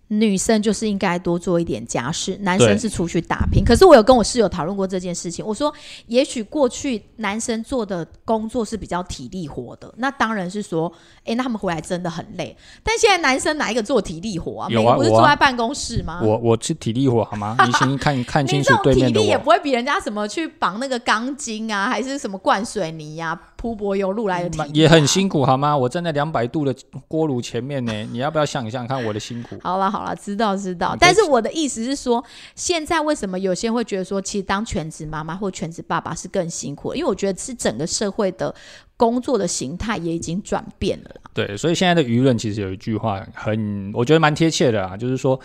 [0.10, 3.66] 女生就是应该多做一点家事，男生是出去打拼。
[3.66, 5.74] 可是我有跟我室友讨论过这件事情，我说，
[6.08, 10.92] 也许过去男生做的工作是比较体力活的，那当然是说，
[11.26, 12.56] 诶，那他们回来真的很累。
[12.84, 14.68] 但现在男生哪一个做体力活啊？
[14.70, 16.22] 有啊不是坐在办公室吗？
[16.24, 17.58] 我我是体力活好吗？
[17.66, 25.08] 你先看 看清楚你这种体对面的也不会比人家什么去绑那个钢筋啊，还是什么灌水泥呀、铺柏油路来的体力、啊也很。
[25.08, 25.76] 辛苦好吗？
[25.76, 26.76] 我站在两百度的
[27.08, 29.58] 锅炉前面呢， 你要不要想一想看我的辛苦？
[29.64, 32.24] 好了好了，知道知道但是我的意思是说，
[32.56, 36.94] 现在为什么有些人会觉得说，其实当全职妈妈或全职爸爸是更辛苦？
[36.94, 38.54] 因为我觉得是整个社会的
[38.96, 41.32] 工作的形态也已经转变了啦。
[41.34, 45.40] 对，所以现在的舆论其实有一句话很，我觉得蛮贴切的啊，就是说，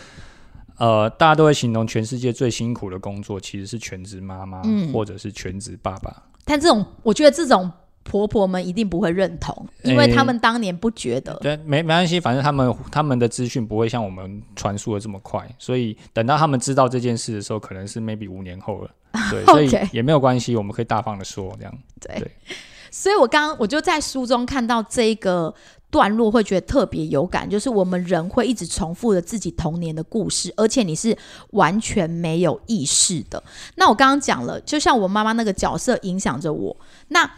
[0.76, 6.24] 呃，大家都会形容全世界最辛苦的工作其实是全职妈妈、嗯或者是全职爸爸。
[6.44, 7.70] 但这种，我觉得这种
[8.04, 11.34] 婆婆们一定不会认同，因为他们当年不觉得。
[11.40, 18.90] 对，没没关系，反正他们他们的资讯不会像我们传输的这么快，所以等到他们知道这件事的时候，可能是 maybe 五年后了。
[19.30, 21.78] 对， 所以也没有关系，我们可以大方的说这样。
[22.00, 22.30] 对对
[22.90, 25.54] 所以我刚刚我就在书中看到这一个
[25.90, 31.16] 段落，会觉得特别有感，就是我们人会一直重复着自己童年的故事，而且你是
[31.50, 33.42] 完全没有意识的。
[33.76, 36.76] 那我刚刚讲了，就像我妈妈那个角色影响着我，
[37.08, 37.30] 那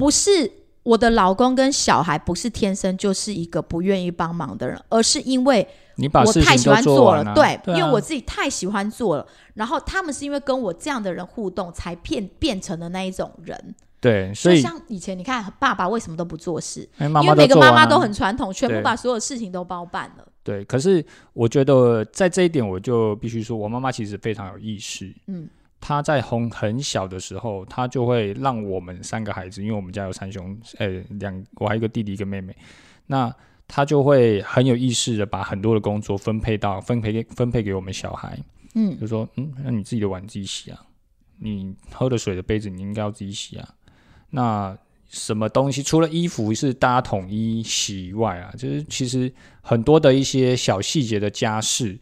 [0.00, 0.50] 不是。
[0.82, 5.64] 我的老公跟小孩不是天生就是一个不愿意帮忙的人，而是因为
[5.96, 13.74] 你把我事情都太喜欢做完了，对，对啊，因为我自己太喜欢做了，然后他们是因为跟我这样的人互动，才变变成了那一种人。
[14.00, 16.88] 对，所以就像以前你看，爸爸为什么都不做事？
[16.96, 20.26] 哎妈因为每个妈妈都很传统，全部把所有事情都包办了。
[20.42, 25.14] 对，可是我觉得在这一点，我就必须说，我妈妈其实非常有意识。
[25.26, 25.46] 嗯，
[25.80, 30.86] 她在红很小的时候，他就会让我们三个孩子，因为我们家有三兄，呃，
[31.18, 32.54] 两我还有一个弟弟一个妹妹，
[33.06, 33.34] 那
[33.66, 38.38] 他就会很有意识的把很多的工作分配到分配给分配给我们小孩，
[38.74, 40.80] 嗯就说，嗯，那你自己的碗自己洗啊，
[41.38, 43.68] 你喝的水的杯子你应该要自己洗啊，
[44.30, 44.78] 那。
[45.12, 51.98] 什么东西除了衣服是大家统一洗以外啊，就是其实很多的一些小细节的家事，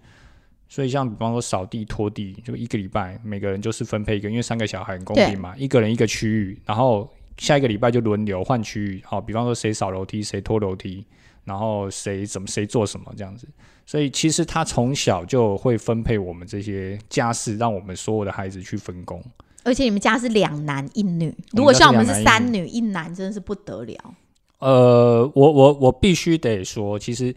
[0.69, 9.03] 所以像比方说扫地、拖地，就一个礼拜每个人就是分配一个，因为三个小孩很公平嘛，一个人一个区域，然后下一个礼拜就轮流换区域。
[9.03, 11.03] 好，比方说谁扫楼梯，谁拖楼梯，
[11.45, 13.49] 然后谁怎么谁做什么这样子。
[13.87, 19.25] 所以其实他从小就会分配我们这些家事，让我们所有的孩子去分工。
[19.65, 24.15] 而且你们家是两男一女，如果像我们是三女一男，真的是不得了。
[24.59, 27.35] 呃，我我我必须得说，其实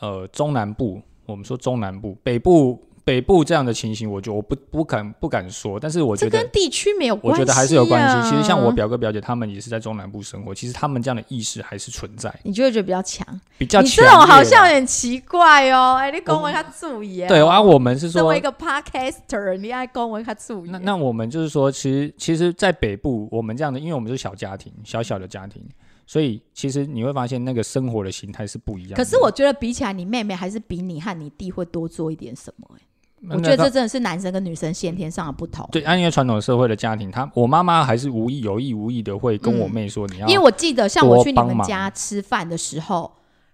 [0.00, 1.00] 呃中南部。
[1.26, 8.30] 我们说中南部、北部、北部这样的情形，我就我不不敢不敢说，但是我觉得跟地区没有关系，我觉得还是有关系。
[8.30, 12.32] 其实像我表哥表姐他们也是在中南部生活，其实他们这样的意识还是存在。
[12.44, 13.26] 你就会觉得比较强，
[13.58, 15.96] 比较你这种好像有点奇怪哦。
[15.98, 17.26] 哎，你公文他注意。
[17.26, 20.70] 对啊，我们是说，作为一个 podcaster，你爱公文他注意。
[20.70, 25.62] 那那我们就是说，其实其实，在北部，我们这样的，因为我们是小家庭，小小的家庭。
[26.06, 28.96] 所以其实你会发现，那个生活的形态是不一样。
[28.96, 32.68] 可是我觉得比起来，你妹妹还是比你和你弟会多做一点什么。
[32.76, 32.80] 哎，
[33.30, 35.66] 我觉得这真的是男生跟女生先天上的不同。
[35.72, 40.26] 对，按因为传统社会的家庭，他我妈妈还是无意有意无意的会跟我妹说你要。
[40.26, 43.10] 因为我记得，像我去你们家吃饭的时候，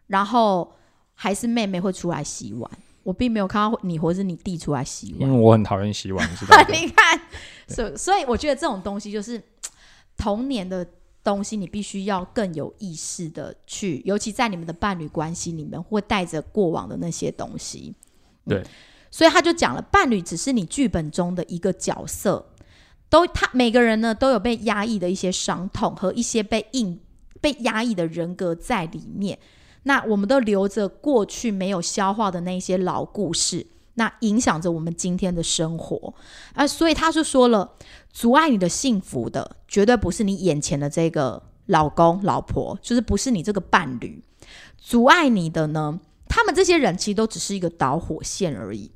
[0.07, 0.73] 然后
[1.15, 2.69] 还是妹妹会出来洗碗，
[3.03, 5.21] 我并没有看到你或是你弟出来洗碗。
[5.21, 6.65] 因为我很讨厌洗碗，你知道吗？
[6.73, 7.21] 你看，
[7.69, 9.41] 所所以我觉得这种东西就是
[10.17, 10.85] 童年的。
[11.23, 17.95] 东西你必须要更有意识的去，尤其在你们的伴侣关系里面，会带着过往的那些东西。
[18.47, 18.65] 对，
[19.11, 22.51] 所以他就讲了，伴侣只是你剧本中的一个角色，
[23.11, 26.99] 都他每个人呢都有被压抑的一些伤痛和一些被硬
[27.41, 29.39] 被压抑的人格在里面。
[29.83, 33.67] 那我们都留着过去没有消化的那些老故事。
[33.99, 36.15] 那影响着我们今天的生活
[36.55, 37.73] 啊，所以他就说了，
[38.13, 44.23] 阻碍你的幸福的，绝对不是你眼前的这个老公、老婆，就是不是你这个伴侣。
[44.79, 48.89] 阻碍你的呢，他们这些人其实都只是一个导火线而已。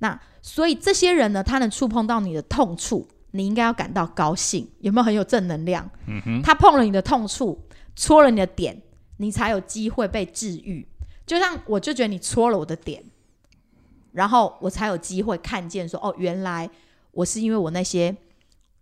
[0.00, 5.90] 那所以这些人呢，他能触碰到你的痛处，你应该要感到高兴，有没有很有正能量？
[6.06, 7.58] 嗯哼，他碰了你的痛处，
[7.96, 8.82] 戳了你的点，
[9.16, 10.86] 你才有机会被治愈。
[11.24, 13.02] 就像我就觉得你戳了我的点。
[14.12, 16.68] 然后我才有机会看见，说哦，原来
[17.12, 18.14] 我是因为我那些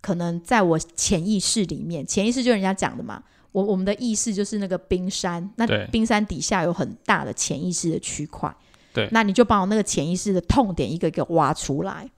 [0.00, 8.54] 可能在我潜意识里面，潜意识就是人家讲的嘛，我我们的意识就是那个冰山，那冰山底下有很大的潜意识的区块，
[8.92, 12.08] 对，那你就把我那个潜意识的痛点一个一个挖出来。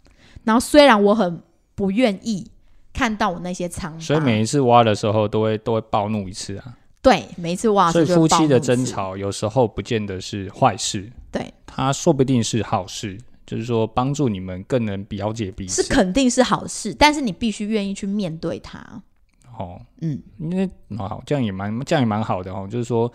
[0.44, 1.40] 然后虽然我很
[1.74, 2.46] 不愿意
[2.92, 6.76] 看到我那些伤，所以每一次挖的时候都会都会暴怒一次啊。
[7.02, 11.10] 对，每一次挖，所以夫妻的争吵有时候不见得是坏事。
[11.32, 16.94] 对，它说不定是好事，就是说帮助你们更能了解彼此，是肯定是好事。
[16.94, 18.78] 但是你必须愿意去面对它。
[19.58, 22.68] 哦，嗯，因为好，这样也蛮这样也蛮好的哦。
[22.70, 23.12] 就是说，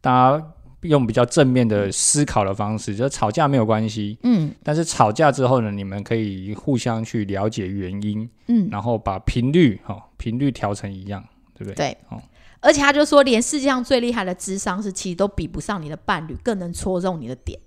[0.00, 0.46] 大家
[0.80, 11.24] 用比较正面的思考的方式，就是吵架没有关系，嗯，但是吵架之后呢，你们可以互相去了解原因，嗯，然后把频率哈频率调成一样，
[11.54, 11.74] 对不对？
[11.74, 12.20] 对，哦。
[12.60, 17.58] 而且他就说，连世界上最厉害的智商是，其实都比不上你的伴侣更能戳中你的点，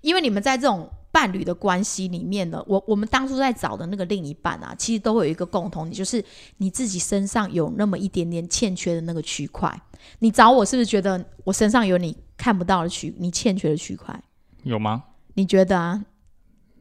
[0.00, 6.24] 因为你们在这种伴侣的关系里面呢，我我们当初在找的那个另一半啊，其实都会有一个共同，就是
[6.58, 9.80] 你自己身上有那么一点点欠缺的那个区块。
[10.20, 14.22] 你找我是不是觉得我身上有你看不到的区，你欠缺的区块？
[14.62, 15.04] 有吗？
[15.34, 16.04] 你觉得啊？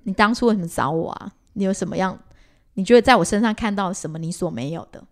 [0.04, 1.34] 你当初为什么找我啊？
[1.54, 2.20] 你有什么样？
[2.76, 5.04] 你觉得在我身上看到什么你所没有的？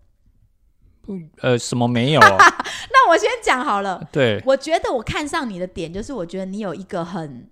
[1.06, 2.22] 不，呃，什么没有？
[2.92, 4.02] 那我先讲好了。
[4.10, 7.46] 对，我觉得我看上你的点，就是我觉得你有一个很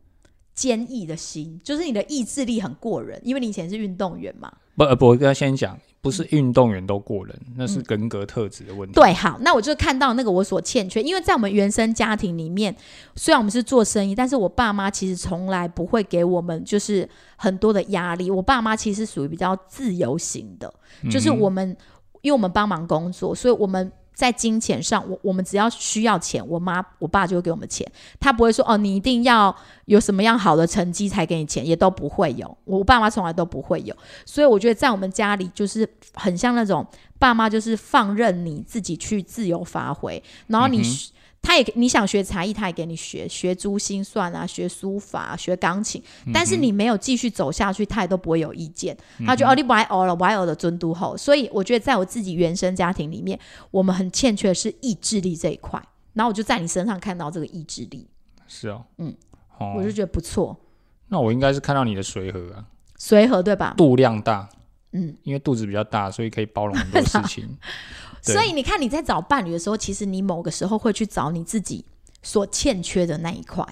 [0.56, 4.50] 坚毅的心，就是你的意志力很过人，因为你以前是运动员嘛。
[4.78, 8.94] 不，呃，不，我跟他先讲，不是运动员都过人，那是人格特质的问题。
[8.94, 12.74] 对，好，那我就看到那个我所欠缺，因为在我们原生家庭里面，
[13.18, 18.32] 虽然我们是做生意，但是我爸妈其实从来不会给我们就是很多的压力。
[18.32, 20.74] 我爸妈其实属于比较自由型的，
[21.12, 21.76] 就是我们。
[22.22, 27.90] 因为我们帮忙工作，所以我们在金钱上，我我们只要需要钱，我妈我爸就会给我们钱。
[28.20, 29.56] 他不会说哦，你一定要
[29.86, 32.58] 有什么样好的成绩才给你钱，也都不会有。
[32.66, 36.86] 我爸妈从来都不会有，所以我觉得在我们家里就是很像那种
[37.18, 40.82] 爸妈就是放任你自己去自由发挥，然后你。
[41.42, 46.02] 他也你想学才艺，他也给你学学珠心算啊，学书法，学钢琴。
[46.32, 48.96] 但是你没有继续走下去，他也都不会有意见。
[49.26, 51.18] 他觉得哦，你不爱熬了，不爱熬的尊都后。
[51.18, 53.38] 所以我觉得，在我自己原生家庭里面，
[53.72, 55.82] 我们很欠缺的是意志力这一块。
[56.14, 58.08] 然后我就在你身上看到这个意志力。
[58.48, 59.16] 是哦，嗯，
[59.76, 60.56] 我就觉得不错。
[61.08, 62.66] 那我应该是看到你的随和啊，
[62.98, 63.74] 随和对吧？
[63.76, 64.48] 度量大，
[64.92, 67.58] 嗯，因为肚子比较大，所以可以包容很多事情。
[68.22, 71.84] 所以你看，你在找伴侣的时候，其实你某个时候会去找你自己
[72.22, 73.66] 所欠缺的那一块。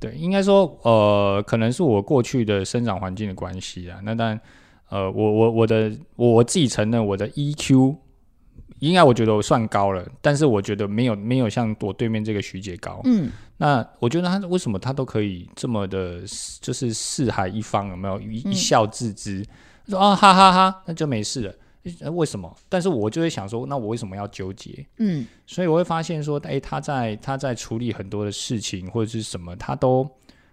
[0.00, 4.00] 对，应该说，呃，可能是我过去的生长环境的关系啊。
[4.02, 4.40] 那当然，
[4.88, 7.96] 呃，我我我的我自己承认我的 EQ
[8.80, 13.00] 应该我觉得我算高了，但是我觉得没有没有像我对面这个徐姐高。
[13.04, 16.22] 嗯，那我觉得他为什么他都可以这么的，
[16.60, 19.46] 就是四海一方有没有一一笑置之，
[19.86, 21.54] 说啊哈哈哈，那就没事了。
[21.84, 22.54] 诶为什么？
[22.68, 24.86] 但是我就会想说，那我为什么要纠结？
[24.98, 30.08] 嗯，所以我会发现说，诶，他在他在处理很多的事情或者是什么，他都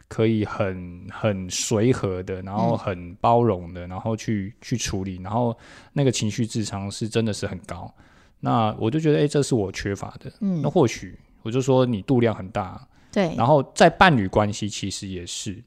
[0.08, 5.56] 可以很很随和的，然后很包容的，然后去去处理，然后
[5.94, 7.94] 那个情绪智商是真的是很高。
[8.40, 10.32] 那我就觉得，诶，这是我缺乏的。
[10.42, 15.62] 嗯那或许我就说你度量很大，对，然后在伴侣关系其实也是，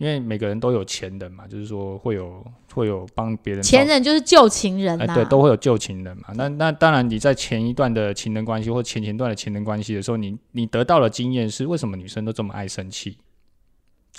[0.00, 2.42] 因为每个人都有前人嘛，就是说会有
[2.72, 6.28] 会有帮别人前找人就是旧情人对，都会有旧情人嘛。
[6.36, 13.18] 那那当然，你在前一段的情人关系或前前段的情人关系的时候，你你得到的经验是为什么女生都这么爱生气？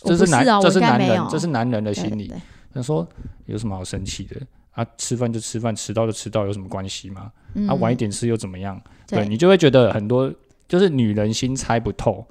[0.03, 2.27] 这男，是啊，这是男人这是男人的心理。
[2.27, 2.37] 对
[2.75, 3.07] 他说
[3.47, 4.39] 有什么好生气的
[4.73, 4.85] 啊？
[4.99, 7.31] 吃饭就吃饭，迟到就迟到，有什么关系吗？
[7.55, 8.79] 嗯啊，晚一点吃又怎么样？
[9.07, 10.31] 对对你就会觉得很多
[10.67, 12.23] 就是女人心猜不透。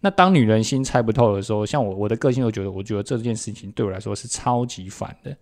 [0.00, 5.36] 那当女人心猜不透的时候，像我我的个性就觉得，我觉得这件事情对我来说是超级烦的。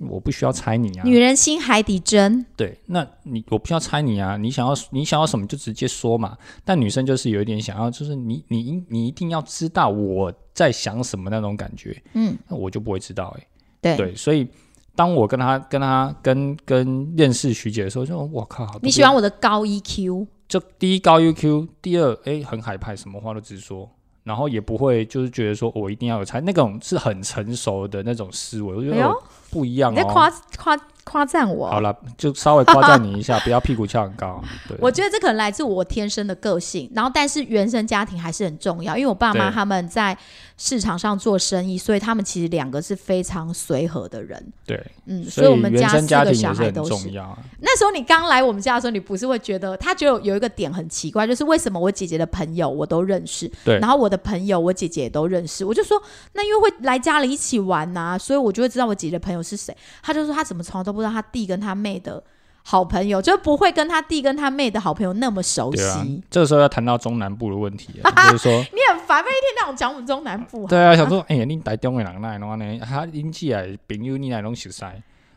[0.00, 6.38] 我不需要猜你啊，女人心海底针，对，那你我不需要猜你啊，你想要你想要什么就直接说嘛。
[6.64, 13.46] 但女生就是有一点想要，就是你你你你一定要知道我在想什么那种感觉，嗯，那我就不会知道哎、
[13.80, 14.46] 对，对，所以
[14.94, 23.88] 当我跟他跟他跟跟认识徐姐的时候，就我靠，你喜欢我的高 E EQ，就第一高 UQ，第二哎很海派，什么话都直说。
[24.24, 29.14] 然后也不会就是觉得说我一定要有才，那种是很成熟的那种思维，我觉得哦
[29.50, 29.92] 不一样哦。
[29.92, 31.70] 你在夸夸夸赞我。
[31.70, 34.42] 好了，就稍微夸赞你一下，不要屁股翘很高。
[34.68, 40.16] 对，我觉得这可能来自我天生的个性，然后但是原生家庭还是很重要，因为我爸妈他们在
[40.58, 46.90] 市场上做生意，所以他们其实两个是非常随和的人，对，嗯，所以我们原生四个小孩都是。
[46.90, 47.38] 重要啊。
[47.60, 56.00] 那时候你刚来我们家的时候，你不是会觉得他觉得有一个点很奇怪，就是为什么我姐姐的朋友我都认识，对然后我的朋友我姐姐也都认识，我就说
[56.34, 59.76] 那因为会来家里一起玩呐、所以我就会知道我姐姐的朋友是谁。
[60.02, 62.22] 他就说他怎么从来都不知道他弟跟他妹的
[62.64, 65.82] 好朋友，就不会跟他弟跟他妹的好朋友那么熟悉。
[65.82, 70.66] 啊，这个时候要谈到中南部的问题了，就是说， 你很烦，每一天让我讲我们中南部。
[70.66, 72.78] 对啊，想说，哎、呀，你台中的人那弄呢？
[72.80, 74.84] 他引起来朋友你来弄熟悉。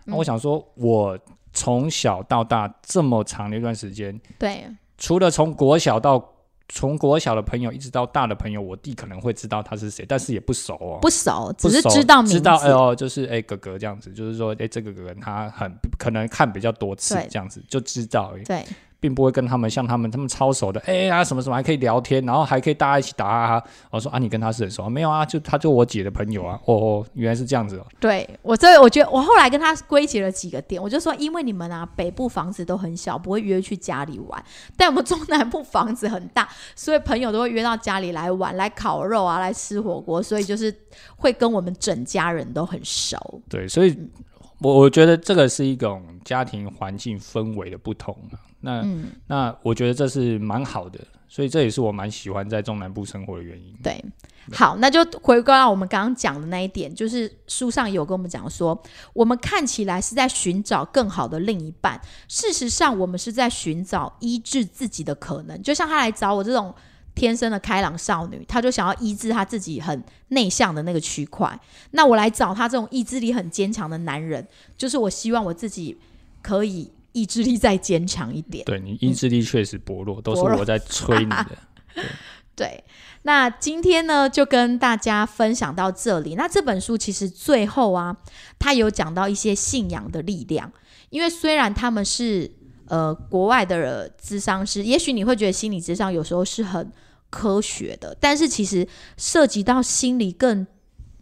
[0.05, 1.17] 那我想说，我
[1.53, 4.65] 从小到大这么长的一段时间，对，
[4.97, 6.30] 除了从国小到
[6.73, 10.99] 从国小的朋友一直到大的朋友，我弟可能会知道他是谁，但是也不熟哦。
[11.01, 12.37] 不熟，只是知道名字。
[12.37, 15.69] 知道哎呦，就是哎、哥哥这样子，就是说哎、这个哥哥他很
[15.99, 18.43] 可能看比较多次这样子，就知道而已。
[18.45, 18.65] 对，
[19.01, 23.67] 并不会跟他们像他们他们超熟的，哎、呀什么什么还可以聊天，然后还可以大家一起打哈哈。
[23.89, 24.87] 我说啊，你跟他是很熟？
[24.87, 26.57] 没有啊，就他就我姐的朋友啊。
[26.65, 27.85] 哦哦，原来是这样子哦。
[27.99, 34.43] 对我，所以我觉得我后来跟他归结了几个点，我就说，因为你们啊北部房子都很小，不会约去家里玩，
[34.77, 40.71] 但我们中南部房子很大，所以朋友都会约到家里来玩，来烤肉啊，来吃火锅，所以就是
[41.15, 43.41] 会跟我们整家人都很熟。
[43.49, 43.97] 对，所以
[44.61, 48.39] 我我觉得这个是一种家庭环境氛围的不同啊。
[48.59, 53.75] 那、嗯，那我觉得这是蛮好的，所以这也是我蛮喜欢在中南部生活的原因。
[53.81, 54.03] 对。
[54.53, 58.79] 好，那就回归到我们刚刚讲的那一点，就是书上有跟我们讲说，
[59.13, 65.61] 我们看起来是在寻找更好的另一半，事实上我们是在寻找医治自己的可能。
[65.61, 66.73] 就像他来找我这种
[67.13, 71.59] 天生的开朗少女，她就想要医治她自己很内向的那个区块。
[71.91, 74.47] 那我来找他这种意志力很坚强的男人，
[74.77, 75.97] 就是我希望我自己
[76.41, 78.63] 可以意志力再坚强一点。
[78.65, 81.47] 对你意志力确实薄弱，都是我在催你的。
[82.55, 82.83] 对，
[83.23, 86.35] 那今天呢就跟大家分享到这里。
[86.35, 88.15] 那这本书其实最后啊，
[88.59, 90.71] 他有讲到一些信仰的力量，
[91.09, 92.51] 因为虽然他们是
[92.91, 96.91] 呃国外的智商师，也许你会觉得心理智商有时候是很
[97.29, 98.85] 科学的，但是其实
[99.15, 100.67] 涉及到心理更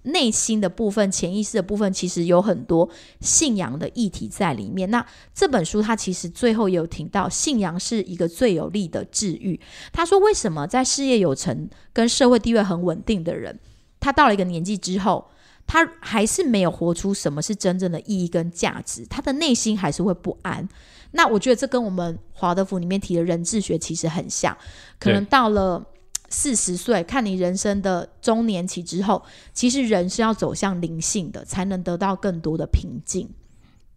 [0.02, 2.90] 内心的部分、潜意识的部分，其实有很多
[3.22, 4.90] 信仰的议题在里面。
[4.90, 5.06] 那
[5.36, 9.60] 这本书它其实最后也有提到，信仰是一个最有力的治愈。
[9.94, 13.60] 他说，为什么在事业有成、跟社会地位很稳定的人，
[14.00, 15.30] 他到了一个年纪之后，
[15.70, 20.68] 他还是没有活出什么是真正的意义跟价值，他的内心还是会不安。
[21.12, 24.58] 那我觉得这跟我们华德福里面提的人智学其实很像，
[25.00, 25.86] 可能到了。
[26.32, 29.20] 四十岁，看你人生的中年期之后，
[29.52, 33.28] 其实人是要走向灵性的，才能得到更多的平静。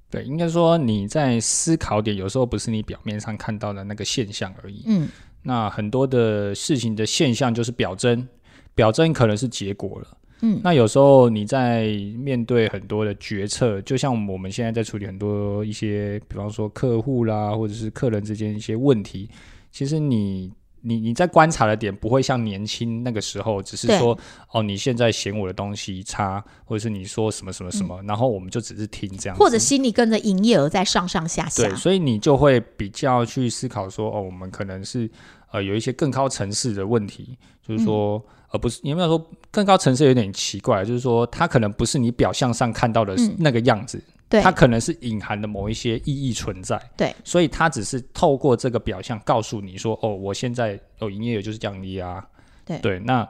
[0.09, 4.83] 对，应该说你在思考点有时候不是你表面上看到的那个现象而已。
[4.87, 5.11] 嗯，
[5.43, 8.27] 那很多的事情的现象就是表征，
[8.75, 10.17] 表征可能是结果了。
[10.43, 10.61] 嗯。
[10.63, 11.87] 那有时候你在
[12.19, 19.29] 面对很多的决策，就像我们现在在处理很多一些，比方说客户啦，或者是客人之间一些问题，
[19.71, 20.53] 其实你
[20.85, 24.19] 你你在观察的点不会像年轻那个时候，只是说
[24.51, 31.69] 哦，你现在嫌我的东西差，或者是你说什么什么什么，然后我们就只是听这样，或者心里跟着营业额在上上下下。
[31.69, 31.77] 对，。
[31.77, 35.09] 所以你就会比较去思考说，哦，我们可能是
[35.53, 43.35] 呃有一些更高层次的问题，就是说，嗯而不是你有没有说更高层次有点奇怪，就是说它可能不是你表象上看到的嗯。
[43.39, 44.41] 那个样子，对。
[44.41, 52.25] 它可能是隐含的某一些意义存在，对，所以它只是透过这个表象告诉你说，哦，我现在哦营业额就是降低啊，
[52.65, 52.79] 对。
[52.79, 53.29] 对，那。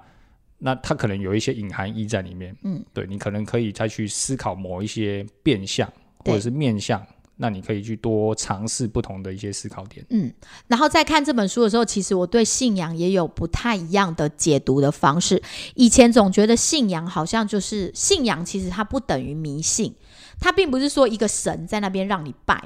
[0.65, 7.05] 那它可能有一些隐含义在里面，嗯，对你可能可以再去思考某一些变相或者是面向，
[7.37, 10.05] 那你可以去多尝试不同的一些思考点。
[10.11, 10.33] 嗯，
[10.69, 15.43] 然后在看这本书的时候，其实我对信仰也有不太一样的解读的方式。
[15.75, 19.95] 以前总觉得信仰好像就是信仰，其实它不等于迷信，
[20.41, 22.63] 它并不是说一个神在那边让你拜。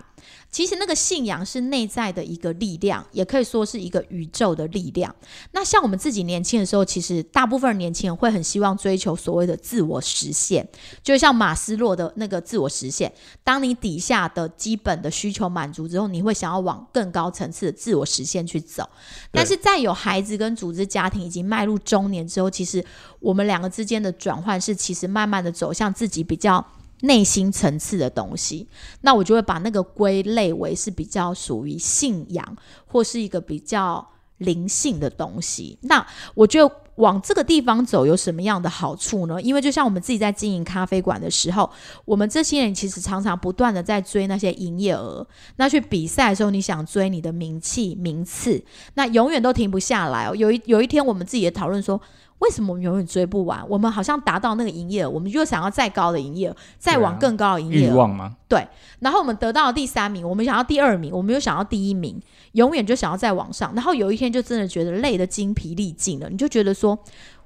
[0.50, 5.14] 其实那个信仰是内在的一个力量，也可以说是一个宇宙的力量。
[5.52, 10.66] 那像我们自己年轻的时候，其实大部分年轻人会很希望追求所谓的自我实现，
[11.02, 13.12] 就像马斯洛的那个自我实现。
[13.44, 18.88] 当你底下的基本的需求满足之后，你会想要往更高层次的自我实现去走。
[19.30, 22.82] 但是在有孩子跟组织家庭已经迈入中年之后，其实
[23.20, 26.64] 我们两个之间的转换是其实慢慢的走向自己比较
[27.00, 28.66] 内心层次的东西。
[29.02, 34.06] 那我就会把那个归类为是比较属于信仰或是一个比较
[34.38, 35.78] 灵性的东西。
[35.82, 39.40] 那我觉得往这个地方走有什么样的好处呢？
[39.42, 41.70] 因为就像我们自己在经营咖啡馆的时候，
[42.06, 45.26] 我们这些人其实常常不断的在追那些营业额。
[45.56, 50.34] 那去比赛的时候，你想追你的名气、名次，那永远都停不下来哦。
[50.34, 52.00] 有一有一天，我们自己也讨论说。
[52.40, 53.66] 为什么我们永远追不完？
[53.68, 57.92] 我们好像达到那个营业额，我们就想要再高的营业额，再往更高的营业额。
[57.92, 58.36] 欲望吗？
[58.48, 58.66] 对
[59.00, 62.20] 然后我们得到了第三名，我们想要第二名，我们又想要第一名，
[62.52, 63.74] 永远就想要再往上。
[63.74, 66.94] 然后有一天就真的觉得累得精疲力尽了，你就觉得说，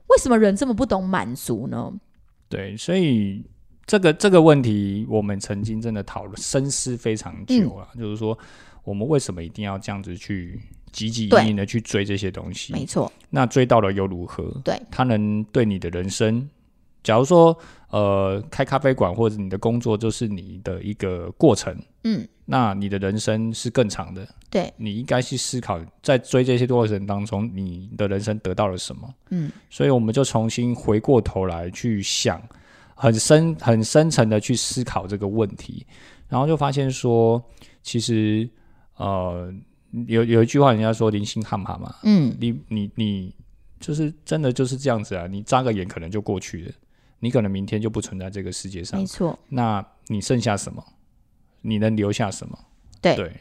[0.09, 1.93] 为什么人这么不懂满足呢？
[2.49, 3.45] 对，所以
[3.87, 7.89] 这个这个问题，我们曾经真的讨论深思非常久了。
[7.97, 8.37] 就是说，
[8.83, 10.61] 我们为什么一定要这样子去
[10.93, 12.73] 汲汲营营的去追这些东西？
[12.73, 14.45] 没错，那追到了又如何？
[14.65, 16.49] 对，它能对你的人生，
[17.03, 17.57] 假如说
[17.91, 24.27] 呃开咖啡馆或者你的工作就是你的一个过程，嗯，那你的人生是更长的。
[24.51, 29.15] 对，你应该去思考，在追这些过程当中，你的人生得到了什么？
[29.31, 32.43] 嗯，所以我们就重新回过头来去想，
[32.97, 35.87] 很深、很深层的去思考这个问题，
[36.29, 37.41] 然后就发现说，
[37.83, 38.49] 其实
[38.97, 39.55] 呃，
[40.07, 43.35] 有有一句话人家说“零星汉爬”嘛，嗯，你你你
[43.79, 46.73] 就是真的就是这样子啊，你眨个眼可能就过去了，
[47.19, 50.85] 你可能明天就不存在这个世界上没，错，那你剩下什么？
[51.63, 52.59] 你能留下什么？
[53.01, 53.33] 对对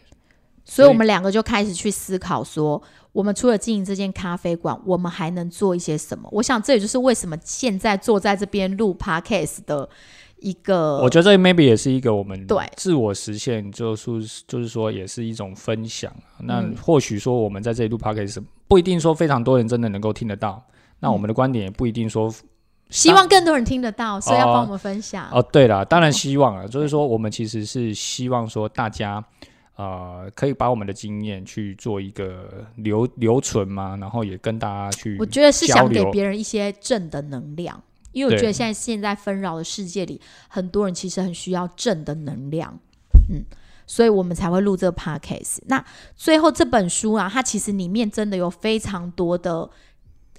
[0.65, 2.81] 所以我们两个就开始去思考说，
[3.11, 6.29] 我们除了经营这间咖啡馆，我们还能做一些什么？
[6.31, 9.89] 我想这也就是为什么现在坐在这边录 podcast 的
[10.41, 12.57] 一个，我觉得这 maybe 也是一个我们对。
[12.75, 14.11] 自我实现，就是
[14.47, 16.11] 就是说也是一种分享。
[16.39, 16.75] 那嗯。
[16.81, 20.63] 或许说我们在这一路 podcast 不一定说非常多人真的能够听得到，
[20.99, 22.33] 那我们的观点也不一定说
[22.89, 25.29] 希望更多人听得到，所以要帮我们分享。
[25.31, 29.23] 哦，对了，当然希望啊，就是说我们其实是希望说大家
[29.75, 37.79] 呃可以把我们的经验去做一个留留存嘛，然后也跟大家去我觉得是想给别人一些正的能量，
[38.19, 42.77] 因为我觉得现在现在纷扰的世界里，很多人其实很需要正的能量，
[43.29, 43.43] 嗯，
[43.87, 45.59] 所以我们才会录这个 podcast。
[45.67, 45.83] 那
[46.15, 49.69] 最后这本书啊，它其实里面真的有非常多的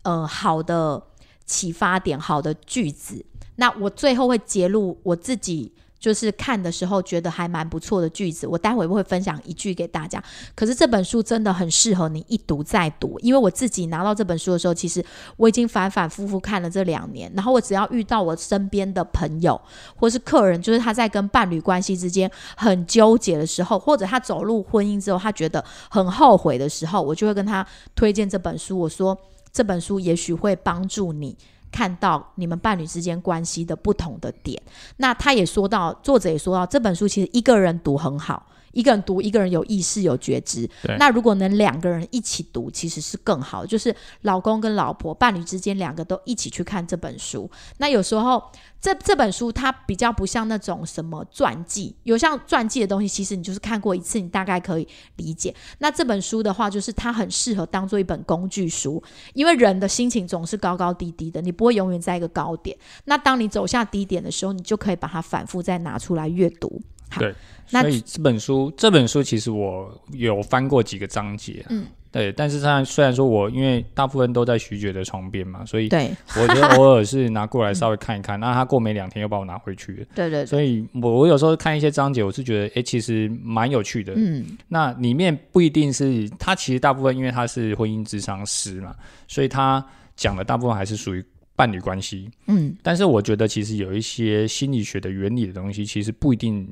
[0.03, 1.03] 呃好的
[1.47, 3.25] 启发点、好的句子。
[3.57, 5.73] 那我最后会揭露我自己。
[6.01, 10.21] 就是看的时候觉得还蛮不错的句子，我待会会分享一句给大家。
[10.57, 15.05] 可是这本书真的很适合你一读再读，因为我自己拿到这本书的时候，其实
[15.37, 19.61] 我已经反反复复看了这两年，然后我只要遇到我身边的朋友
[19.95, 28.79] 或是客人，就是他在跟伴侣关系之间很纠结的时候，或者他走入婚姻之后，他觉得很后悔的时候，我就会跟他推荐这本书。
[28.79, 29.17] 我说
[29.53, 31.37] 这本书也许会帮助你。
[31.71, 34.61] 看到你们伴侣之间关系的不同的点，
[34.97, 40.69] 那他也说到，作者也说到，这本书其实一个人读很好，一个人读，一个人有意识、有觉知。
[40.99, 47.51] 那如果能两个人一起读，其实是更好，就是老公跟老婆、伴侣之间两个都一起去看这本书。
[47.79, 48.43] 那有时候
[48.81, 55.55] 这这本书它比较不像那种什么传记，有像传记的东西，其实你就是看过一次，你大概可以理解。
[55.79, 59.03] 那这本书的话，就是它很适合当做一本工具书，
[59.35, 62.77] 因为人的心情总是高高低低的，你不会永远在一个高点。
[63.05, 66.81] 那当你走下低点的时候，你就可以把它反复再拿出来阅读。
[67.11, 67.35] 好对，
[67.71, 76.11] 那所以这本书这本书其实我有翻过几个章节、嗯，对，但是它虽然说我因为大部分都在徐觉的床边嘛，所以对。
[76.37, 84.15] 我就偶尔是拿过来稍微看一看， 那他过没两天又把我拿回去了，对对对，所以我我有时候看一些章节，我是觉得诶，其实蛮有趣的。
[84.17, 88.95] 嗯，那里面不一定是他，其实大部分因为他是婚姻智商师嘛，
[89.29, 89.85] 所以他
[90.17, 92.31] 讲的大部分还是属于伴侣关系。
[92.47, 96.67] 嗯，但是我觉得其实有一些心理学的原理的东西，其实不一定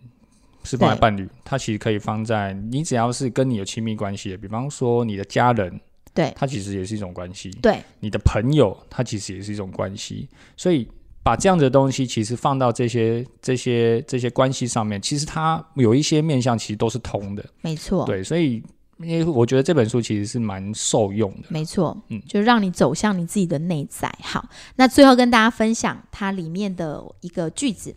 [0.69, 5.81] 是放在伴侣，它其实可以放在你只要是跟你有亲密关系的，比方说你的家人，
[6.13, 7.51] 对它其实也是一种关系。
[7.63, 10.87] 对，你的朋友，它其实也是一种关系，所以
[11.23, 17.45] 把这样子的东西，其实放到这些这些这些关系上面，其实它有一些面向，其实都是通的。
[17.63, 18.63] 没错，对，所以
[18.99, 21.49] 因为我觉得这本书其实是蛮受用的。
[21.51, 24.13] 没错，嗯就让你走向你自己的内在。
[24.23, 27.95] 好，那最后跟大家分享它里面的一个句子：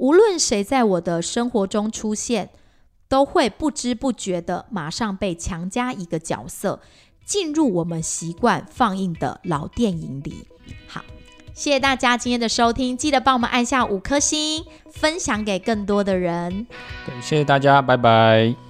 [0.00, 2.48] 无论谁在我的生活中出现，
[3.06, 6.80] 都会不知不觉的马上被强加一个角色，
[7.24, 10.48] 进入我们习惯放映的老电影里。
[10.88, 11.04] 好。
[11.52, 16.66] 谢谢大家今天的收听，记得帮我们按下五颗星，分享给更多的人。
[17.04, 18.69] 对，谢谢大家，拜拜。